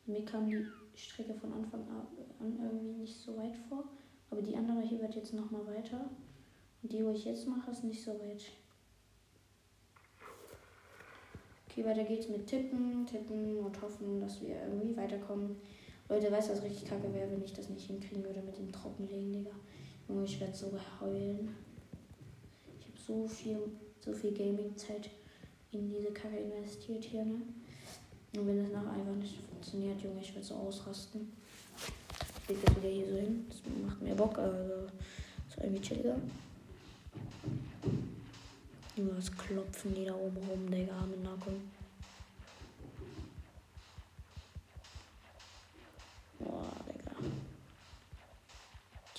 Mir 0.09 0.25
kam 0.25 0.49
die 0.49 0.65
Strecke 0.95 1.35
von 1.35 1.53
Anfang 1.53 1.87
an 2.39 2.59
irgendwie 2.59 3.01
nicht 3.01 3.15
so 3.15 3.37
weit 3.37 3.55
vor. 3.55 3.83
Aber 4.31 4.41
die 4.41 4.55
andere 4.55 4.81
hier 4.81 4.99
wird 5.01 5.15
jetzt 5.15 5.33
nochmal 5.33 5.65
weiter. 5.67 6.09
Und 6.81 6.91
die, 6.91 7.03
wo 7.05 7.11
ich 7.11 7.25
jetzt 7.25 7.47
mache, 7.47 7.69
ist 7.71 7.83
nicht 7.83 8.03
so 8.03 8.11
weit. 8.19 8.45
Okay, 11.67 11.85
weiter 11.85 12.03
geht's 12.03 12.27
mit 12.27 12.47
Tippen, 12.47 13.05
Tippen 13.05 13.57
und 13.57 13.81
hoffen, 13.81 14.19
dass 14.19 14.41
wir 14.41 14.55
irgendwie 14.63 14.97
weiterkommen. 14.97 15.57
Leute, 16.07 16.31
weißt 16.31 16.49
du, 16.49 16.53
was 16.53 16.63
richtig 16.63 16.89
kacke 16.89 17.13
wäre, 17.13 17.29
wenn 17.29 17.43
ich 17.43 17.53
das 17.53 17.69
nicht 17.69 17.85
hinkriegen 17.85 18.23
würde 18.23 18.41
mit 18.41 18.57
dem 18.57 18.71
Trockenlegen, 18.71 19.31
Digga. 19.31 19.51
Junge, 20.07 20.25
ich 20.25 20.39
werde 20.39 20.55
so 20.55 20.71
heulen. 20.99 21.55
Ich 22.79 22.87
habe 22.87 22.97
so 22.97 23.27
viel, 23.27 23.59
so 23.99 24.11
viel 24.11 24.33
Gaming-Zeit 24.33 25.11
in 25.71 25.87
diese 25.87 26.11
Kacke 26.11 26.37
investiert 26.37 27.03
hier, 27.03 27.25
ne? 27.25 27.41
Und 28.35 28.47
wenn 28.47 28.63
das 28.63 28.71
nachher 28.71 28.93
einfach 28.93 29.15
nicht 29.15 29.39
funktioniert, 29.49 30.01
Junge, 30.01 30.21
ich 30.21 30.33
werde 30.33 30.45
so 30.45 30.55
ausrasten. 30.55 31.31
Ich 32.43 32.49
leg 32.49 32.65
das 32.65 32.75
wieder 32.75 32.89
hier 32.89 33.07
so 33.07 33.15
hin. 33.17 33.45
Das 33.49 33.59
macht 33.85 34.01
mir 34.01 34.15
Bock, 34.15 34.37
also 34.37 34.87
so 35.47 35.61
irgendwie 35.61 35.81
chilliger. 35.81 36.15
Nur 38.95 39.17
was 39.17 39.31
klopfen 39.31 39.95
die 39.95 40.05
da 40.05 40.13
oben 40.13 40.37
rum, 40.37 40.69
Digga, 40.69 41.01
mit 41.09 41.23
Nacken. 41.23 41.71
Boah, 46.37 46.75
Digga. 46.87 47.11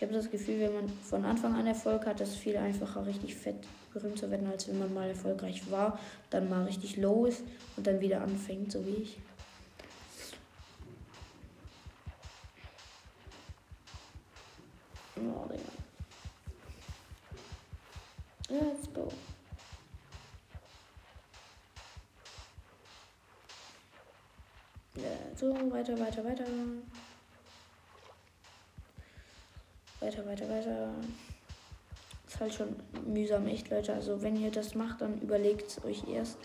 Ich 0.00 0.02
habe 0.02 0.14
das 0.14 0.30
Gefühl, 0.30 0.60
wenn 0.60 0.72
man 0.72 0.88
von 0.88 1.22
Anfang 1.26 1.54
an 1.54 1.66
Erfolg 1.66 2.06
hat, 2.06 2.22
ist 2.22 2.30
es 2.30 2.36
viel 2.36 2.56
einfacher, 2.56 3.04
richtig 3.04 3.34
fett 3.36 3.66
berühmt 3.92 4.18
zu 4.18 4.30
werden, 4.30 4.50
als 4.50 4.66
wenn 4.66 4.78
man 4.78 4.94
mal 4.94 5.10
erfolgreich 5.10 5.70
war, 5.70 5.98
dann 6.30 6.48
mal 6.48 6.64
richtig 6.64 6.96
low 6.96 7.26
ist 7.26 7.42
und 7.76 7.86
dann 7.86 8.00
wieder 8.00 8.22
anfängt, 8.22 8.72
so 8.72 8.86
wie 8.86 8.94
ich. 8.94 9.18
Oh, 15.16 15.46
Digga. 15.50 15.70
Let's 18.48 18.90
go. 18.94 19.12
Ja, 24.94 25.36
so, 25.36 25.54
weiter, 25.70 26.00
weiter, 26.00 26.24
weiter. 26.24 26.46
Weiter, 30.00 30.24
weiter, 30.24 30.48
weiter. 30.48 30.94
Halt 32.40 32.54
schon 32.54 32.74
mühsam, 33.06 33.46
echt, 33.46 33.70
Leute. 33.70 33.92
Also, 33.92 34.22
wenn 34.22 34.34
ihr 34.34 34.50
das 34.50 34.74
macht, 34.74 35.02
dann 35.02 35.20
überlegt 35.20 35.68
es 35.68 35.84
euch 35.84 36.08
erst. 36.08 36.38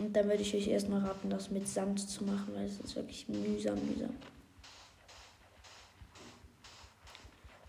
Und 0.00 0.14
dann 0.14 0.28
würde 0.28 0.42
ich 0.42 0.54
euch 0.54 0.66
erstmal 0.66 1.00
raten, 1.00 1.30
das 1.30 1.50
mit 1.50 1.68
Sand 1.68 2.00
zu 2.10 2.24
machen, 2.24 2.48
weil 2.54 2.66
es 2.66 2.80
ist 2.80 2.96
wirklich 2.96 3.28
mühsam, 3.28 3.78
mühsam. 3.86 4.14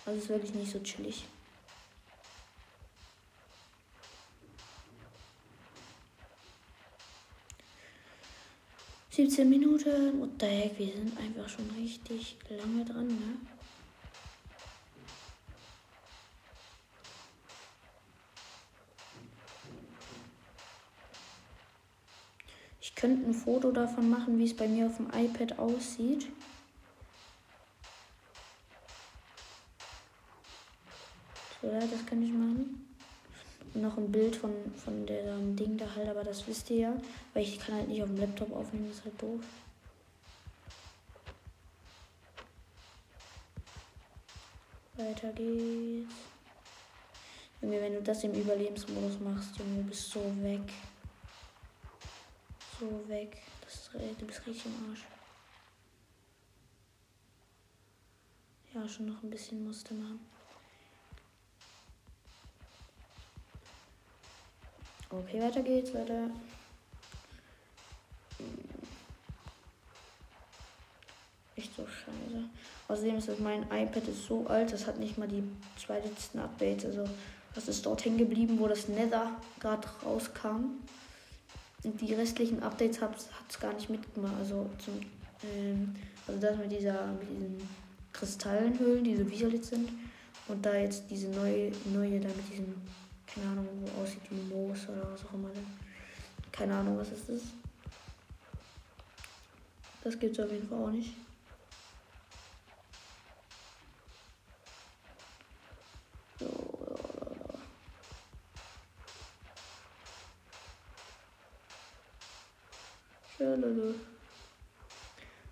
Also, 0.05 0.17
es 0.17 0.23
ist 0.23 0.29
wirklich 0.29 0.53
nicht 0.55 0.71
so 0.71 0.79
chillig. 0.79 1.25
17 9.11 9.49
Minuten. 9.49 10.31
The 10.39 10.45
heck, 10.45 10.79
wir 10.79 10.93
sind 10.93 11.17
einfach 11.19 11.49
schon 11.49 11.69
richtig 11.71 12.37
lange 12.49 12.85
dran, 12.85 13.07
ne? 13.07 13.58
Könnte 22.99 23.29
ein 23.29 23.33
Foto 23.33 23.71
davon 23.71 24.09
machen, 24.09 24.37
wie 24.37 24.45
es 24.45 24.55
bei 24.55 24.67
mir 24.67 24.87
auf 24.87 24.97
dem 24.97 25.07
iPad 25.07 25.57
aussieht. 25.59 26.27
So, 31.61 31.67
ja, 31.67 31.79
das 31.79 32.05
kann 32.05 32.21
ich 32.21 32.31
machen 32.31 32.85
noch 33.73 33.97
ein 33.97 34.11
Bild 34.11 34.35
von, 34.35 34.51
von 34.75 35.05
dem 35.05 35.55
Ding 35.55 35.77
da 35.77 35.85
halt, 35.95 36.09
aber 36.09 36.23
das 36.23 36.47
wisst 36.47 36.69
ihr 36.69 36.77
ja. 36.77 36.93
Weil 37.33 37.43
ich 37.43 37.59
kann 37.59 37.75
halt 37.75 37.87
nicht 37.87 38.01
auf 38.01 38.09
dem 38.09 38.17
Laptop 38.17 38.55
aufnehmen, 38.55 38.87
das 38.89 38.97
ist 38.97 39.05
halt 39.05 39.21
doof. 39.21 39.41
Weiter 44.97 45.31
geht's. 45.33 46.13
Junge, 47.61 47.81
wenn 47.81 47.93
du 47.93 48.01
das 48.01 48.23
im 48.23 48.33
Überlebensmodus 48.33 49.19
machst, 49.19 49.57
Junge, 49.57 49.83
du 49.83 49.89
bist 49.89 50.09
so 50.09 50.21
weg. 50.41 50.61
So 52.79 53.09
weg. 53.09 53.37
Das 53.61 53.75
ist, 53.75 53.91
du 53.93 54.25
bist 54.25 54.47
richtig 54.47 54.67
im 54.67 54.89
Arsch. 54.89 55.05
Ja, 58.73 58.87
schon 58.87 59.07
noch 59.07 59.21
ein 59.21 59.29
bisschen 59.29 59.65
musste 59.65 59.93
man. 59.93 60.19
Okay, 65.09 65.41
weiter 65.41 65.63
geht's, 65.63 65.91
Leute. 65.91 66.29
Echt 71.55 71.75
so 71.75 71.85
scheiße. 71.85 72.49
Außerdem 72.87 73.17
ist 73.17 73.27
das 73.27 73.39
mein 73.39 73.63
iPad 73.63 74.07
ist 74.07 74.25
so 74.25 74.47
alt, 74.47 74.71
das 74.71 74.85
hat 74.85 74.99
nicht 74.99 75.17
mal 75.17 75.27
die 75.27 75.43
zwei 75.77 75.99
letzten 75.99 76.39
Updates. 76.39 76.85
Also 76.85 77.09
das 77.55 77.67
ist 77.67 77.85
dort 77.85 78.05
hängen 78.05 78.19
geblieben, 78.19 78.59
wo 78.59 78.67
das 78.67 78.87
Nether 78.87 79.31
gerade 79.59 79.87
rauskam. 80.05 80.79
Die 81.97 82.13
restlichen 82.13 82.61
Updates 82.61 83.01
hat 83.01 83.15
es 83.49 83.59
gar 83.59 83.73
nicht 83.73 83.89
mitgemacht. 83.89 84.35
Also 84.39 84.69
zum, 84.83 84.99
ähm, 85.43 85.95
also 86.27 86.39
das 86.39 86.57
mit 86.57 86.71
dieser 86.71 87.07
mit 87.13 87.29
diesen 87.29 87.57
Kristallenhöhlen, 88.13 89.03
die 89.03 89.15
so 89.15 89.29
visualisiert 89.29 89.65
sind. 89.65 89.89
Und 90.47 90.65
da 90.65 90.75
jetzt 90.75 91.03
diese 91.09 91.29
neue, 91.29 91.71
neue 91.93 92.19
da 92.19 92.27
mit 92.27 92.51
diesem 92.51 92.73
keine 93.33 93.47
Ahnung, 93.47 93.67
wo 93.81 94.01
aussieht 94.01 94.21
wie 94.29 94.53
Moos 94.53 94.87
oder 94.89 95.11
was 95.11 95.25
auch 95.25 95.33
immer. 95.33 95.49
Keine 96.51 96.73
Ahnung, 96.73 96.97
was 96.97 97.11
ist 97.11 97.29
das? 97.29 97.41
Das 100.03 100.17
gibt 100.17 100.37
es 100.37 100.43
auf 100.43 100.51
jeden 100.51 100.67
Fall 100.67 100.83
auch 100.83 100.91
nicht. 100.91 101.13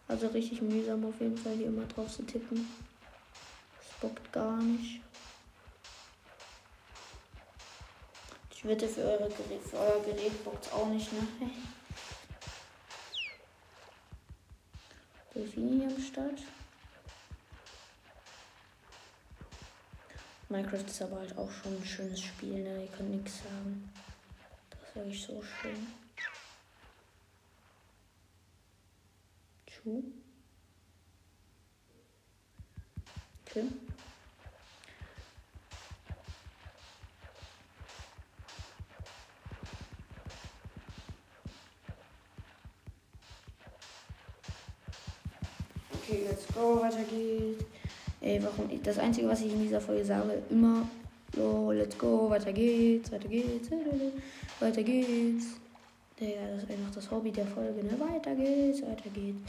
Also 0.08 0.28
richtig 0.28 0.62
mühsam 0.62 1.06
auf 1.06 1.20
jeden 1.20 1.38
Fall 1.38 1.56
hier 1.56 1.68
immer 1.68 1.86
drauf 1.86 2.12
zu 2.12 2.24
tippen. 2.24 2.68
Das 3.78 4.00
bockt 4.00 4.32
gar 4.32 4.58
nicht. 4.58 5.02
Ich 8.52 8.66
wette 8.66 8.88
für, 8.88 9.02
eure 9.02 9.30
Gerät, 9.30 9.62
für 9.64 9.78
euer 9.78 10.02
Gerät 10.04 10.44
bockt 10.44 10.72
auch 10.74 10.88
nicht, 10.88 11.12
ne? 11.14 11.20
Delfini 15.36 15.86
am 15.86 16.02
Start. 16.02 16.42
Minecraft 20.50 20.88
ist 20.88 21.02
aber 21.02 21.20
halt 21.20 21.38
auch 21.38 21.52
schon 21.52 21.76
ein 21.76 21.86
schönes 21.86 22.22
Spiel, 22.22 22.64
ne? 22.64 22.84
Ihr 22.84 22.88
könnt 22.88 23.12
nichts 23.12 23.44
sagen. 23.44 23.94
Das 24.70 24.80
ist 24.80 24.96
wirklich 24.96 25.24
so 25.24 25.44
schön. 25.44 26.07
Chu. 29.88 30.04
Okay. 33.48 33.64
Okay, 45.96 46.24
let's 46.28 46.46
go, 46.54 46.82
weiter 46.82 47.04
geht's. 47.04 47.64
Ey, 48.20 48.44
warum? 48.44 48.70
Das 48.84 49.00
Einzige, 49.00 49.30
was 49.30 49.40
ich 49.40 49.54
in 49.54 49.62
dieser 49.62 49.80
Folge 49.80 50.04
sage, 50.04 50.44
immer 50.50 50.90
so, 51.34 51.72
let's 51.72 51.98
go, 51.98 52.30
weiter 52.30 52.52
geht's, 52.52 53.10
weiter 53.10 53.30
geht's, 53.30 53.70
weiter 54.60 54.84
geht's. 54.84 55.46
Digga, 56.20 56.48
das 56.52 56.64
ist 56.64 56.72
einfach 56.72 56.94
das 56.94 57.10
Hobby 57.10 57.32
der 57.32 57.48
Folge, 57.48 57.86
ne? 57.86 57.98
Weiter 58.00 58.36
geht's, 58.36 58.82
weiter 58.82 59.10
geht's. 59.14 59.40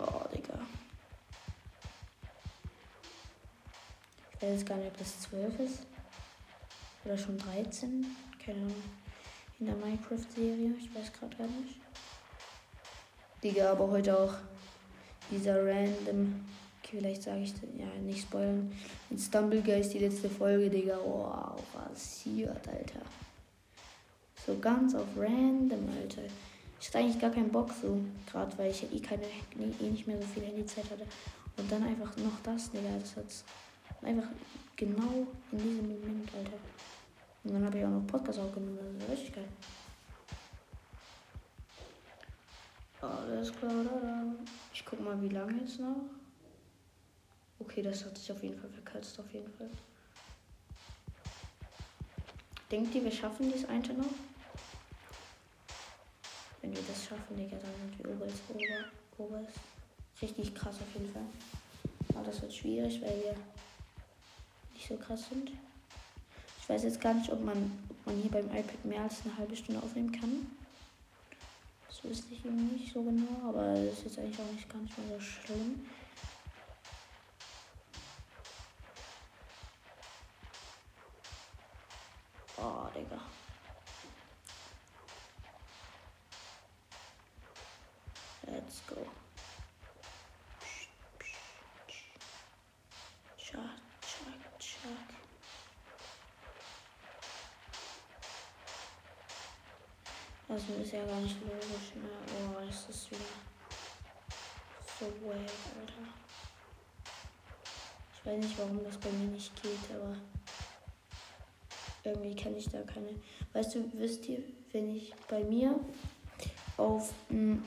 Oh, 0.00 0.24
Digga. 0.34 0.58
Ich 4.34 4.42
weiß 4.42 4.64
gar 4.64 4.76
nicht, 4.76 4.88
ob 4.88 4.98
das 4.98 5.20
12 5.22 5.60
ist. 5.60 5.86
Oder 7.04 7.18
schon 7.18 7.38
13. 7.38 8.06
Keine 8.44 8.58
Ahnung. 8.58 8.82
In 9.58 9.66
der 9.66 9.76
Minecraft-Serie. 9.76 10.74
Ich 10.78 10.94
weiß 10.94 11.12
gerade 11.12 11.36
gar 11.36 11.46
nicht. 11.46 11.80
Digga, 13.42 13.72
aber 13.72 13.90
heute 13.90 14.18
auch 14.18 14.34
dieser 15.30 15.64
random. 15.64 16.44
Okay, 16.82 16.98
vielleicht 16.98 17.22
sage 17.22 17.40
ich 17.40 17.54
ja 17.76 17.86
nicht 18.02 18.22
spoilern. 18.22 18.72
In 19.10 19.18
Stumblegeist 19.18 19.92
die 19.94 19.98
letzte 19.98 20.30
Folge, 20.30 20.70
Digga. 20.70 20.98
Wow, 20.98 21.60
was 21.74 22.20
hier, 22.22 22.50
Alter. 22.50 23.02
So 24.46 24.58
ganz 24.58 24.94
auf 24.94 25.06
random, 25.16 25.88
Alter. 26.00 26.22
Ich 26.80 26.88
hatte 26.88 26.98
eigentlich 26.98 27.18
gar 27.18 27.30
keinen 27.30 27.50
Bock 27.50 27.70
so, 27.80 28.00
gerade 28.30 28.56
weil 28.58 28.70
ich 28.70 28.82
eh 28.92 29.00
keine, 29.00 29.24
eh 29.24 29.90
nicht 29.90 30.06
mehr 30.06 30.20
so 30.20 30.26
viel 30.28 30.44
Handyzeit 30.44 30.90
hatte. 30.90 31.06
Und 31.56 31.72
dann 31.72 31.82
einfach 31.82 32.14
noch 32.18 32.38
das, 32.42 32.70
Digga. 32.70 32.88
Das 33.00 33.16
hat 33.16 33.44
einfach 34.02 34.28
genau 34.76 35.26
in 35.52 35.58
diesem 35.58 35.88
Moment, 35.88 36.28
Alter. 36.36 36.58
Und 37.44 37.54
dann 37.54 37.64
habe 37.64 37.78
ich 37.78 37.84
auch 37.84 37.90
noch 37.90 38.06
Podcast 38.06 38.38
aufgenommen. 38.38 38.78
Das 38.98 39.08
ist 39.08 39.12
richtig 39.12 39.34
geil. 39.34 39.48
Alles 43.00 43.52
klar. 43.52 43.72
Ich 44.72 44.84
guck 44.84 45.02
mal, 45.02 45.20
wie 45.22 45.28
lange 45.28 45.60
jetzt 45.60 45.80
noch. 45.80 45.96
Okay, 47.58 47.82
das 47.82 48.04
hat 48.04 48.18
sich 48.18 48.30
auf 48.30 48.42
jeden 48.42 48.58
Fall 48.58 48.68
verkürzt, 48.68 49.18
auf 49.18 49.32
jeden 49.32 49.50
Fall. 49.54 49.70
Denkt 52.70 52.94
ihr, 52.94 53.04
wir 53.04 53.12
schaffen 53.12 53.50
dies 53.50 53.64
eine 53.64 53.94
noch? 53.94 54.06
Wenn 56.66 56.74
wir 56.74 56.82
das 56.82 57.04
schaffen, 57.04 57.36
Digga, 57.36 57.56
dann 57.58 57.70
sind 57.78 57.96
wir 57.96 58.10
oberst, 58.10 58.42
ober, 58.48 59.24
oberst. 59.24 59.56
Richtig 60.20 60.52
krass 60.52 60.74
auf 60.74 60.94
jeden 60.94 61.12
Fall. 61.12 61.22
Aber 62.08 62.24
das 62.24 62.42
wird 62.42 62.52
schwierig, 62.52 63.00
weil 63.02 63.22
wir 63.22 63.36
nicht 64.74 64.88
so 64.88 64.96
krass 64.96 65.28
sind. 65.28 65.52
Ich 66.58 66.68
weiß 66.68 66.82
jetzt 66.82 67.00
gar 67.00 67.14
nicht, 67.14 67.30
ob 67.30 67.44
man, 67.44 67.70
ob 67.88 68.06
man 68.06 68.16
hier 68.20 68.32
beim 68.32 68.46
iPad 68.46 68.84
mehr 68.84 69.02
als 69.02 69.22
eine 69.24 69.38
halbe 69.38 69.54
Stunde 69.54 69.80
aufnehmen 69.80 70.10
kann. 70.10 70.50
Das 71.86 72.02
wüsste 72.02 72.34
ich 72.34 72.44
eben 72.44 72.72
nicht 72.72 72.92
so 72.92 73.00
genau, 73.00 73.48
aber 73.48 73.74
das 73.74 73.98
ist 73.98 74.04
jetzt 74.06 74.18
eigentlich 74.18 74.40
auch 74.40 74.52
nicht 74.52 74.74
nicht 74.74 74.98
mal 74.98 75.08
so 75.08 75.20
schlimm. 75.20 75.88
Oh, 82.56 82.88
Digga. 82.92 83.20
Let's 88.48 88.80
go. 88.86 88.94
Chuck, 93.36 93.60
chuck, 94.00 94.58
chuck. 94.60 94.92
Das 100.48 100.62
ist 100.62 100.92
ja 100.92 101.04
gar 101.04 101.20
nicht 101.20 101.40
logisch, 101.40 101.94
ne? 101.96 102.08
Oh, 102.38 102.64
das 102.64 102.88
ist 102.88 103.10
wieder 103.10 103.20
so 104.98 105.06
wack, 105.26 105.34
Alter. 105.80 106.06
Ich 108.26 108.32
weiß 108.32 108.38
nicht, 108.44 108.58
warum 108.58 108.82
das 108.82 108.96
bei 108.96 109.10
mir 109.10 109.28
nicht 109.30 109.52
geht, 109.62 109.94
aber 109.94 110.16
irgendwie 112.02 112.34
kann 112.34 112.56
ich 112.56 112.68
da 112.68 112.82
keine. 112.82 113.10
Weißt 113.52 113.76
du, 113.76 113.84
wisst 113.92 114.28
ihr, 114.28 114.40
wenn 114.72 114.96
ich 114.96 115.14
bei 115.28 115.44
mir 115.44 115.78
auf 116.76 117.12
mh, 117.28 117.58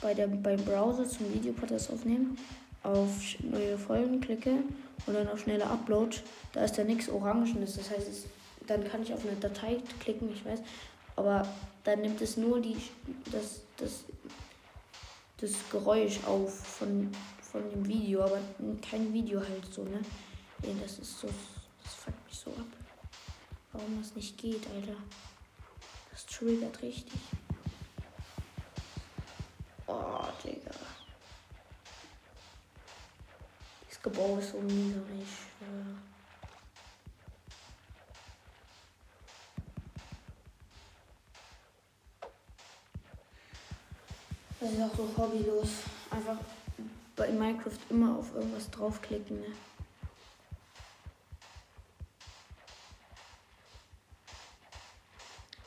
bei 0.00 0.14
der, 0.14 0.28
beim 0.28 0.64
Browser 0.64 1.08
zum 1.08 1.34
Videopodcast 1.34 1.90
aufnehmen, 1.92 2.38
auf 2.84 3.10
neue 3.40 3.76
Folgen 3.76 4.20
klicke 4.20 4.58
und 5.06 5.14
dann 5.14 5.26
auf 5.26 5.40
schneller 5.40 5.68
Upload, 5.68 6.16
da 6.52 6.62
ist 6.62 6.78
da 6.78 6.84
nichts 6.84 7.08
Orangenes. 7.08 7.74
Das 7.74 7.90
heißt, 7.90 8.08
es, 8.08 8.26
dann 8.68 8.86
kann 8.88 9.02
ich 9.02 9.12
auf 9.12 9.26
eine 9.26 9.34
Datei 9.34 9.78
klicken, 9.98 10.32
ich 10.32 10.44
weiß, 10.44 10.60
aber 11.16 11.48
dann 11.82 12.02
nimmt 12.02 12.20
es 12.20 12.36
nur 12.36 12.60
die, 12.60 12.76
das, 13.32 13.62
das, 13.76 14.04
das 15.38 15.50
Geräusch 15.72 16.22
auf 16.28 16.54
von, 16.54 17.10
von 17.50 17.68
dem 17.68 17.86
Video, 17.86 18.22
aber 18.22 18.38
kein 18.88 19.12
Video 19.12 19.40
halt 19.40 19.72
so, 19.72 19.82
ne? 19.82 20.00
Nee, 20.62 20.76
das 20.80 20.98
ist 20.98 21.18
so, 21.18 21.28
das 21.82 21.94
fuckt 21.94 22.24
mich 22.26 22.38
so 22.38 22.50
ab. 22.50 22.66
Warum 23.72 24.00
das 24.00 24.14
nicht 24.14 24.38
geht, 24.38 24.66
Alter. 24.68 24.96
Das 26.12 26.26
triggert 26.26 26.80
richtig. 26.82 27.20
Oh, 29.86 30.26
Digga. 30.44 30.70
Das 33.88 34.02
Gebäude 34.02 34.40
ist 34.40 34.52
so 34.52 34.58
schwöre. 34.60 35.00
Das 44.60 44.72
ist 44.72 44.82
auch 44.82 44.94
so 44.94 45.08
hobbylos. 45.16 45.70
Einfach 46.10 46.36
bei 47.20 47.30
Minecraft 47.30 47.78
immer 47.90 48.16
auf 48.16 48.34
irgendwas 48.34 48.70
draufklicken, 48.70 49.40
ne? 49.40 49.52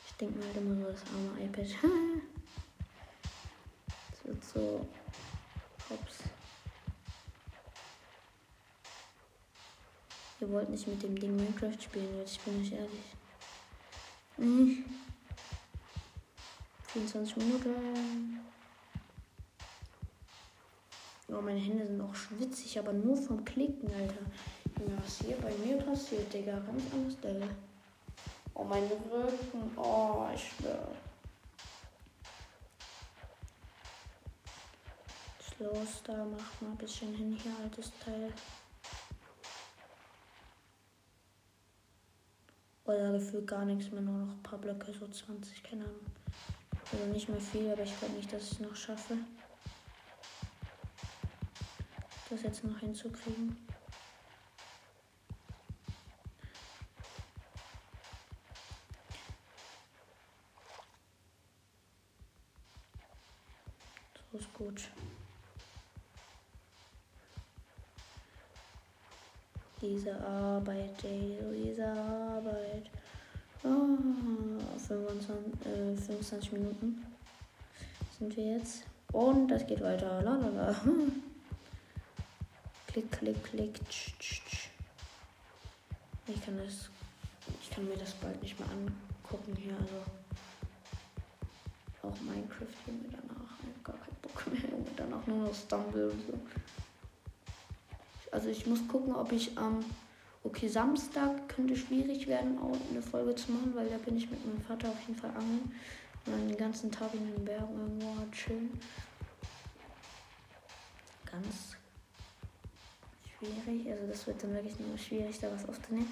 Ich 0.07 0.13
denke 0.15 0.39
mir 0.39 0.45
halt 0.45 0.57
immer 0.57 0.75
so, 0.75 0.91
das 0.91 1.03
arme 1.13 1.45
iPad. 1.45 1.67
das 4.09 4.25
wird 4.25 4.43
so. 4.43 4.89
Hops. 5.91 6.23
Ihr 10.39 10.49
wollt 10.49 10.69
nicht 10.69 10.87
mit 10.87 11.03
dem 11.03 11.19
Ding 11.19 11.35
Minecraft 11.35 11.79
spielen, 11.79 12.17
Leute, 12.17 12.31
ich 12.31 12.39
bin 12.39 12.61
euch 12.61 12.71
ehrlich. 12.71 13.15
Mhm. 14.37 14.85
24 16.87 17.37
Minuten. 17.37 18.39
Oh, 21.35 21.41
meine 21.41 21.59
Hände 21.59 21.87
sind 21.87 22.01
auch 22.01 22.13
schwitzig, 22.13 22.77
aber 22.77 22.93
nur 22.93 23.17
vom 23.17 23.43
Klicken, 23.43 23.91
Alter. 23.91 24.25
Junge, 24.79 24.97
was 25.03 25.19
hier 25.19 25.35
bei 25.37 25.51
mir 25.65 25.77
passiert, 25.77 26.31
Digga, 26.31 26.59
ganz 26.59 26.83
anders, 26.93 27.19
Digga. 27.19 27.47
Oh, 28.53 28.63
mein 28.63 28.83
Rücken. 28.83 29.71
Oh, 29.75 30.27
ich 30.33 30.49
schwöre. 30.49 30.95
Los, 35.59 36.01
da 36.03 36.25
macht 36.25 36.61
mal 36.61 36.71
ein 36.71 36.77
bisschen 36.77 37.13
hin 37.13 37.37
hier, 37.41 37.53
altes 37.63 37.91
Teil. 38.03 38.33
Oder 42.85 43.13
gefühlt 43.13 43.47
gar 43.47 43.63
nichts 43.63 43.91
mehr, 43.91 44.01
nur 44.01 44.25
noch 44.25 44.33
ein 44.33 44.43
paar 44.43 44.59
Blöcke, 44.59 44.91
so 44.91 45.07
20, 45.07 45.63
keine 45.63 45.85
Ahnung. 45.85 46.05
Also 46.91 47.05
nicht 47.05 47.29
mehr 47.29 47.39
viel, 47.39 47.71
aber 47.71 47.83
ich 47.83 47.97
glaube 47.97 48.13
nicht, 48.15 48.33
dass 48.33 48.43
ich 48.43 48.51
es 48.53 48.59
noch 48.59 48.75
schaffe. 48.75 49.17
Das 52.33 52.41
jetzt 52.41 52.63
noch 52.63 52.79
hinzukriegen. 52.79 53.55
So 64.31 64.37
ist 64.39 64.51
gut. 64.51 64.81
Diese 69.79 70.19
Arbeit, 70.25 70.89
diese 71.03 71.85
Arbeit. 71.87 72.89
Oh, 73.63 73.95
25, 74.79 75.67
äh, 75.67 75.95
25 75.95 76.51
Minuten 76.53 77.05
sind 78.17 78.35
wir 78.35 78.57
jetzt. 78.57 78.85
Und 79.11 79.49
das 79.49 79.67
geht 79.67 79.81
weiter. 79.81 80.19
Lalala. 80.23 80.75
Klick, 82.93 83.11
klick, 83.11 83.43
klick. 83.43 83.89
Tsch, 83.89 84.13
tsch, 84.19 84.41
tsch. 84.45 84.69
Ich 86.27 86.45
kann 86.45 86.55
das. 86.57 86.89
Ich 87.59 87.71
kann 87.71 87.87
mir 87.89 87.97
das 87.97 88.13
bald 88.13 88.39
nicht 88.43 88.59
mehr 88.59 88.69
angucken 88.69 89.55
hier. 89.55 89.73
Also. 89.73 90.03
Auch 92.03 92.21
Minecraft 92.21 92.67
hier 92.85 92.93
mir 92.93 93.09
danach. 93.09 93.57
Ich 93.63 93.83
gar 93.83 93.95
keinen 93.95 94.15
Bock 94.21 94.45
mehr. 94.45 94.69
Junge. 94.69 94.85
Danach 94.95 95.25
nur 95.25 95.47
noch 95.47 95.55
Stumble 95.55 96.11
und 96.11 96.21
so. 96.27 96.39
Also 98.31 98.49
ich 98.49 98.67
muss 98.67 98.87
gucken, 98.87 99.15
ob 99.15 99.31
ich 99.31 99.57
am. 99.57 99.79
Ähm, 99.79 99.85
okay, 100.43 100.67
Samstag 100.67 101.49
könnte 101.49 101.75
schwierig 101.75 102.27
werden, 102.27 102.59
auch 102.59 102.77
eine 102.91 103.01
Folge 103.01 103.33
zu 103.33 103.53
machen, 103.53 103.73
weil 103.73 103.89
da 103.89 103.97
bin 103.97 104.17
ich 104.17 104.29
mit 104.29 104.45
meinem 104.45 104.61
Vater 104.61 104.89
auf 104.89 104.99
jeden 105.07 105.19
Fall 105.19 105.31
angeln. 105.31 105.71
Und 106.27 106.31
dann 106.31 106.47
den 106.47 106.57
ganzen 106.57 106.91
Tag 106.91 107.11
in 107.15 107.25
den 107.25 107.43
Bergen 107.43 107.73
irgendwo 107.73 108.31
chillen. 108.31 108.79
Ganz 111.25 111.75
schwierig. 113.43 113.91
Also 113.91 114.07
das 114.07 114.27
wird 114.27 114.43
dann 114.43 114.53
wirklich 114.53 114.79
nur 114.79 114.97
schwierig, 114.97 115.39
da 115.39 115.47
was 115.51 115.67
aufzunehmen. 115.67 116.11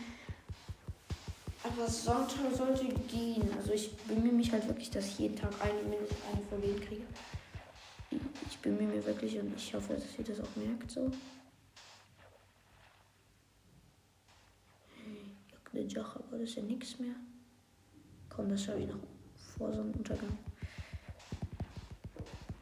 Aber 1.63 1.88
Sonntag 1.88 2.54
sollte 2.56 2.86
gehen. 2.86 3.48
Also 3.56 3.74
ich 3.74 3.96
bemühe 3.98 4.34
mich 4.34 4.52
halt 4.52 4.67
wirklich, 4.67 4.89
dass 4.89 5.08
ich 5.08 5.20
jeden 5.20 5.36
Tag 5.36 5.54
eine, 5.62 5.82
mindestens 5.84 6.17
eine 6.32 6.44
Folge 6.46 6.67
hinkriege. 6.67 7.04
Ich 8.50 8.58
bemühe 8.60 8.88
mich 8.88 9.06
wirklich 9.06 9.39
und 9.39 9.56
ich 9.56 9.74
hoffe, 9.74 9.94
dass 9.94 10.17
ihr 10.17 10.26
das 10.26 10.39
auch 10.39 10.56
merkt 10.56 10.89
so. 10.89 11.12
Eine 15.74 15.84
Joch, 15.84 16.17
aber 16.17 16.38
das 16.38 16.50
ist 16.50 16.56
ja 16.58 16.63
nichts 16.63 17.00
mehr. 17.00 17.15
Komm, 18.28 18.50
das 18.50 18.63
schaffe 18.63 18.80
ich 18.80 18.88
noch 18.88 19.00
vor 19.58 19.72
Sonnenuntergang. 19.72 20.38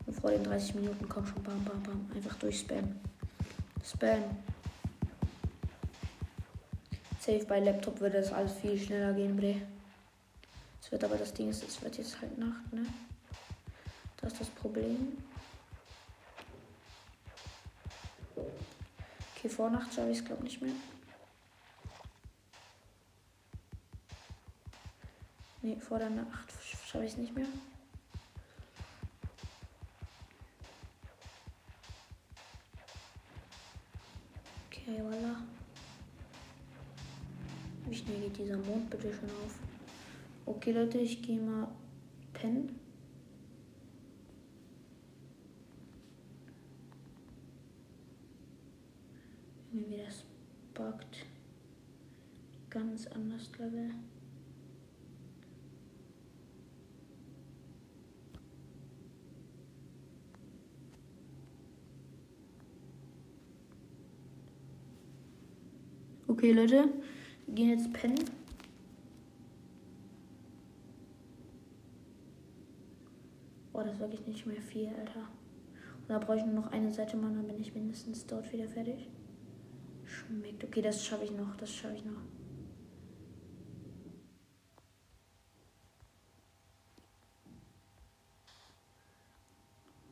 Und 0.05 0.13
vor 0.13 0.29
den 0.29 0.43
30 0.43 0.75
Minuten 0.75 1.09
komm 1.09 1.25
schon, 1.25 1.41
bam, 1.41 1.63
bam, 1.63 1.81
bam. 1.81 2.11
Einfach 2.13 2.35
durchspammen. 2.35 2.99
Spam. 3.83 4.23
Safe 7.29 7.45
bei 7.45 7.59
Laptop 7.59 7.99
würde 7.99 8.19
das 8.21 8.33
alles 8.33 8.53
viel 8.53 8.75
schneller 8.79 9.13
gehen, 9.13 9.37
bre. 9.37 9.61
Es 10.81 10.91
wird 10.91 11.03
aber 11.03 11.15
das 11.15 11.31
Ding 11.31 11.49
ist, 11.49 11.63
es 11.63 11.79
wird 11.79 11.95
jetzt 11.99 12.19
halt 12.19 12.35
Nacht, 12.39 12.73
ne? 12.73 12.87
Das 14.17 14.33
ist 14.33 14.41
das 14.41 14.49
Problem. 14.49 15.15
Okay, 19.35 19.47
vor 19.47 19.69
Nacht 19.69 19.93
schaffe 19.93 20.09
ich 20.09 20.17
es 20.17 20.25
glaube 20.25 20.43
nicht 20.43 20.59
mehr. 20.59 20.73
Ne, 25.61 25.79
vor 25.79 25.99
der 25.99 26.09
Nacht 26.09 26.51
schaffe 26.87 27.05
ich 27.05 27.11
es 27.11 27.17
nicht 27.17 27.35
mehr. 27.35 27.45
Bitte 38.99 39.13
schon 39.15 39.29
auf? 39.29 39.57
Okay, 40.45 40.71
Leute, 40.71 40.97
ich 40.97 41.21
gehe 41.21 41.39
mal 41.39 41.67
pennen. 42.33 42.79
Irgendwie 49.71 49.97
das 49.97 50.23
buggt. 50.73 51.25
Ganz 52.69 53.07
anders 53.07 53.49
Level. 53.57 53.91
Okay, 66.27 66.51
Leute, 66.53 66.89
wir 67.47 67.55
gehen 67.55 67.69
jetzt 67.69 67.91
pennen. 67.91 68.39
Oh, 73.79 73.83
das 73.83 73.88
wirklich 73.99 74.25
nicht 74.25 74.45
mehr 74.45 74.61
viel, 74.61 74.87
Alter. 74.87 75.27
Und 76.01 76.09
da 76.09 76.19
brauche 76.19 76.37
ich 76.37 76.45
nur 76.45 76.55
noch 76.55 76.71
eine 76.71 76.91
Seite 76.91 77.17
machen, 77.17 77.35
dann 77.35 77.47
bin 77.47 77.59
ich 77.59 77.73
mindestens 77.73 78.25
dort 78.25 78.51
wieder 78.51 78.67
fertig. 78.67 79.09
Schmeckt. 80.05 80.63
Okay, 80.63 80.81
das 80.81 81.05
schaffe 81.05 81.25
ich 81.25 81.31
noch. 81.31 81.55
Das 81.57 81.71
schaffe 81.73 81.95
ich 81.95 82.05
noch. 82.05 82.21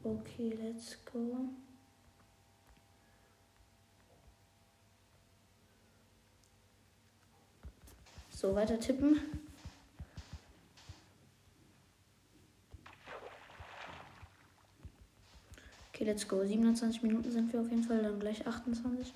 Okay, 0.03 0.57
let's 0.61 0.97
go. 1.11 1.49
So, 8.29 8.53
weiter 8.55 8.79
tippen. 8.79 9.19
Okay, 15.97 16.05
let's 16.05 16.27
go. 16.27 16.45
27 16.45 17.01
Minuten 17.01 17.31
sind 17.31 17.51
wir 17.51 17.59
auf 17.59 17.71
jeden 17.71 17.83
Fall, 17.83 18.03
dann 18.03 18.19
gleich 18.19 18.45
28. 18.45 19.11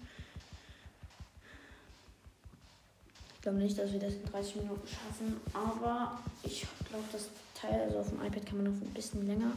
Ich 3.36 3.42
glaube 3.44 3.60
nicht, 3.60 3.78
dass 3.78 3.94
wir 3.94 4.00
das 4.00 4.16
in 4.16 4.26
30 4.26 4.56
Minuten 4.56 4.88
schaffen, 4.88 5.40
aber 5.54 6.20
ich 6.42 6.66
glaube, 6.90 7.06
das 7.12 7.30
Teil, 7.54 7.82
also 7.82 8.00
auf 8.00 8.10
dem 8.10 8.26
iPad 8.26 8.46
kann 8.48 8.58
man 8.58 8.74
noch 8.74 8.82
ein 8.82 8.94
bisschen 8.96 9.28
länger 9.28 9.52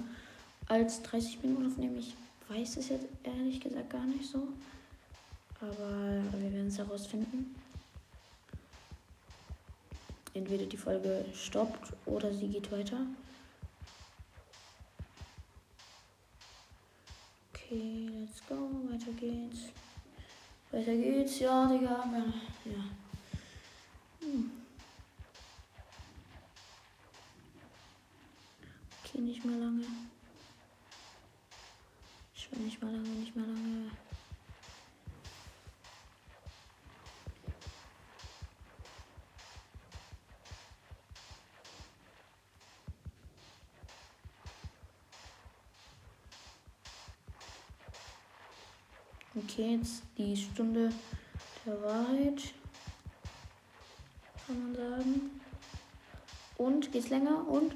als 0.67 1.01
30 1.01 1.43
Minuten 1.43 1.67
aufnehmen. 1.67 1.99
Ich 1.99 2.15
weiß 2.51 2.77
es 2.77 2.91
jetzt 2.91 3.07
ehrlich 3.23 3.59
gesagt 3.59 3.89
gar 3.89 4.05
nicht 4.05 4.31
so, 4.31 4.49
aber 5.63 6.21
wir 6.39 6.53
werden 6.53 6.69
es 6.69 6.77
herausfinden 6.77 7.55
entweder 10.35 10.67
die 10.67 10.77
Folge 10.77 11.25
stoppt 11.35 11.93
oder 12.05 12.35
sie 12.35 12.49
geht 12.49 12.71
weiter. 12.71 12.99
Okay, 17.67 18.11
let's 18.21 18.43
go. 18.47 18.57
Weiter 18.91 19.13
geht's. 19.13 19.73
Weiter 20.71 20.95
geht's. 20.95 21.39
Ja, 21.39 21.67
Digga. 21.67 22.05
Ja. 22.65 22.85
Hm. 24.21 24.51
Okay, 29.03 29.21
nicht 29.21 29.45
mehr 29.45 29.57
lange. 29.57 29.85
Ich 32.35 32.53
will 32.53 32.65
nicht 32.65 32.83
mehr 32.83 32.93
lange, 32.93 33.09
nicht 33.09 33.35
mehr 33.35 33.47
lange. 33.47 33.91
Okay, 49.37 49.75
jetzt 49.75 50.05
die 50.17 50.37
Stunde 50.37 50.93
der 51.67 51.83
Wahrheit. 51.83 52.55
Kann 54.47 54.63
man 54.63 54.75
sagen. 54.77 55.41
Und 56.57 56.93
geht's 56.93 57.09
länger? 57.09 57.45
Und? 57.49 57.75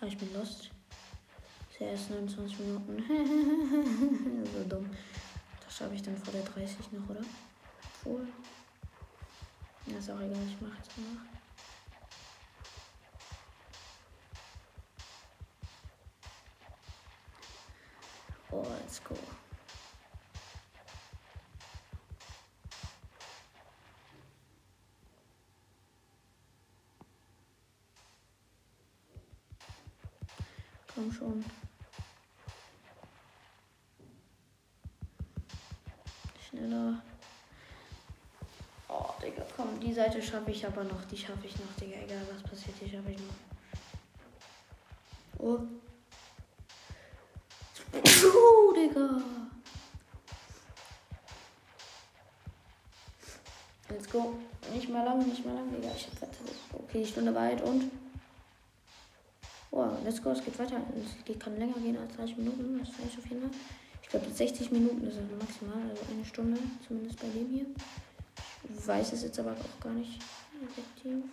Ah, 0.00 0.06
ich 0.06 0.18
bin 0.18 0.30
lost. 0.34 0.70
Ist 1.70 1.80
erst 1.80 2.10
29 2.10 2.58
Minuten. 2.58 4.44
so 4.54 4.64
dumm. 4.68 4.90
Das 5.64 5.76
schaffe 5.78 5.94
ich 5.94 6.02
dann 6.02 6.18
vor 6.18 6.34
der 6.34 6.42
30 6.42 6.92
noch, 6.92 7.08
oder? 7.08 7.24
Wohl. 8.04 8.28
Ja, 9.86 9.96
ist 9.96 10.10
auch 10.10 10.20
egal, 10.20 10.46
ich 10.46 10.60
mache 10.60 10.76
jetzt 10.76 10.98
mal. 10.98 11.39
Oh, 18.52 18.66
let's 18.80 19.00
go. 19.04 19.14
Komm 30.94 31.12
schon. 31.12 31.44
Schneller. 36.48 37.00
Oh, 38.88 39.14
Digga, 39.22 39.46
komm, 39.56 39.78
die 39.78 39.92
Seite 39.92 40.20
schaffe 40.20 40.50
ich 40.50 40.66
aber 40.66 40.82
noch. 40.82 41.04
Die 41.04 41.16
schaffe 41.16 41.46
ich 41.46 41.56
noch, 41.56 41.72
Digga. 41.80 41.96
Egal, 42.00 42.26
was 42.32 42.42
passiert, 42.42 42.80
die 42.80 42.90
schaffe 42.90 43.12
ich 43.12 43.18
noch. 43.18 43.34
Oh. 45.38 45.60
Digga. 48.90 49.22
Let's 53.88 54.10
go. 54.10 54.34
Nicht 54.72 54.88
mehr 54.88 55.04
lang, 55.04 55.26
nicht 55.26 55.44
mehr 55.44 55.54
lang, 55.54 55.70
Digga. 55.70 55.90
Ich 55.94 56.06
hab 56.06 56.28
Okay, 56.72 57.04
Stunde 57.06 57.34
weit 57.34 57.62
und. 57.62 57.90
Oh, 59.70 59.86
let's 60.04 60.22
go. 60.22 60.30
Es 60.30 60.44
geht 60.44 60.58
weiter. 60.58 60.80
Es 60.96 61.38
kann 61.38 61.58
länger 61.58 61.74
gehen 61.74 61.96
als 61.96 62.14
30 62.16 62.36
Minuten. 62.38 62.78
Das 62.78 62.88
weiß 62.88 63.12
ich 63.12 63.18
auf 63.18 63.26
jeden 63.26 63.42
Fall. 63.42 63.60
Ich 64.02 64.08
glaube 64.08 64.28
60 64.28 64.72
Minuten 64.72 65.06
ist 65.06 65.18
also 65.18 65.36
maximal, 65.36 65.88
also 65.88 66.02
eine 66.10 66.24
Stunde, 66.24 66.60
zumindest 66.86 67.20
bei 67.20 67.28
dem 67.28 67.48
hier. 67.48 67.66
Ich 68.64 68.86
weiß 68.86 69.12
es 69.12 69.22
jetzt 69.22 69.38
aber 69.38 69.52
auch 69.52 69.80
gar 69.80 69.92
nicht 69.92 70.20
effektiv. 70.64 71.24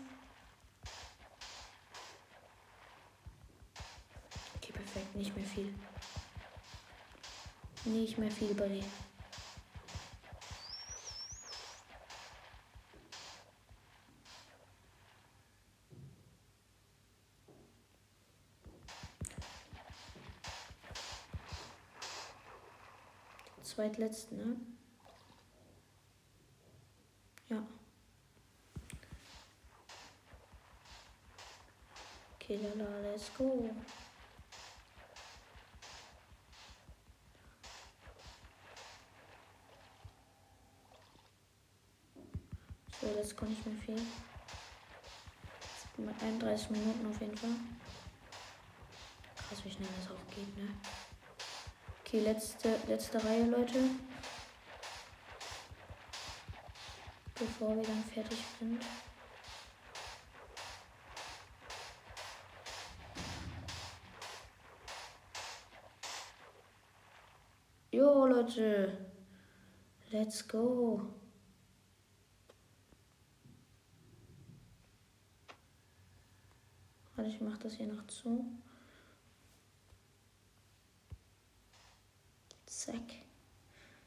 Okay, 4.58 4.72
perfekt, 4.74 5.16
nicht 5.16 5.36
mehr 5.36 5.46
viel. 5.46 5.74
Nicht 7.88 8.18
mehr 8.18 8.30
viel, 8.30 8.54
Buddy. 8.54 8.84
Zweitletzten, 23.64 24.38
ne? 24.38 24.58
Ja. 27.50 27.64
Okay, 32.36 32.58
lala, 32.58 33.00
let's 33.00 33.32
go. 33.38 33.70
So, 43.00 43.07
jetzt 43.18 43.36
kann 43.36 43.52
ich 43.52 43.66
mehr 43.66 43.76
viel. 43.84 44.02
Mit 45.98 46.22
31 46.22 46.70
Minuten 46.70 47.08
auf 47.08 47.20
jeden 47.20 47.36
Fall. 47.36 47.50
Krass, 49.36 49.66
wie 49.66 49.72
schnell 49.72 49.88
das 50.00 50.12
auch 50.12 50.36
geht, 50.36 50.56
ne? 50.56 50.70
Okay, 52.02 52.20
letzte, 52.20 52.78
letzte 52.88 53.24
Reihe, 53.24 53.46
Leute. 53.46 53.80
Bevor 57.34 57.76
wir 57.76 57.84
dann 57.84 58.04
fertig 58.04 58.38
sind. 58.60 58.84
Jo, 67.92 68.28
Leute. 68.28 69.12
Let's 70.12 70.48
go. 70.48 71.02
Warte, 77.18 77.32
ich 77.32 77.42
mach 77.42 77.58
das 77.58 77.74
hier 77.74 77.88
noch 77.88 78.06
zu. 78.06 78.46
Zack. 82.68 83.02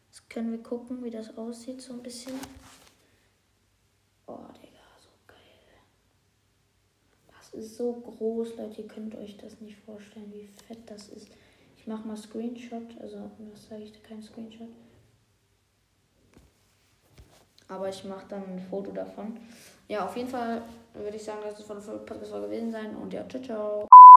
Jetzt 0.06 0.30
können 0.30 0.52
wir 0.52 0.62
gucken, 0.62 1.02
wie 1.02 1.10
das 1.10 1.36
aussieht, 1.36 1.82
so 1.82 1.94
ein 1.94 2.04
bisschen. 2.04 2.34
Oh, 4.28 4.46
Digga, 4.62 4.86
so 5.00 5.08
geil. 5.26 5.36
Das 7.26 7.52
ist 7.52 7.76
so 7.76 7.92
groß, 7.94 8.56
Leute. 8.56 8.82
Ihr 8.82 8.88
könnt 8.88 9.16
euch 9.16 9.36
das 9.36 9.60
nicht 9.60 9.76
vorstellen, 9.78 10.32
wie 10.32 10.46
fett 10.46 10.88
das 10.88 11.08
ist. 11.08 11.32
Ich 11.76 11.88
mache 11.88 12.06
mal 12.06 12.16
Screenshot. 12.16 12.96
Also, 13.00 13.28
was 13.52 13.66
sage 13.66 13.82
ich? 13.82 14.02
Kein 14.04 14.22
Screenshot. 14.22 14.68
Aber 17.70 17.88
ich 17.88 18.04
mache 18.04 18.26
dann 18.28 18.42
ein 18.42 18.66
Foto 18.68 18.90
davon. 18.90 19.38
Ja, 19.88 20.04
auf 20.04 20.16
jeden 20.16 20.28
Fall 20.28 20.62
würde 20.94 21.16
ich 21.16 21.24
sagen, 21.24 21.38
dass 21.44 21.58
es 21.58 21.64
von 21.64 21.78
der 21.80 21.92
Podcast 21.92 22.32
gewesen 22.32 22.72
sein. 22.72 22.96
Und 22.96 23.12
ja, 23.12 23.26
ciao, 23.28 23.42
ciao. 23.42 23.89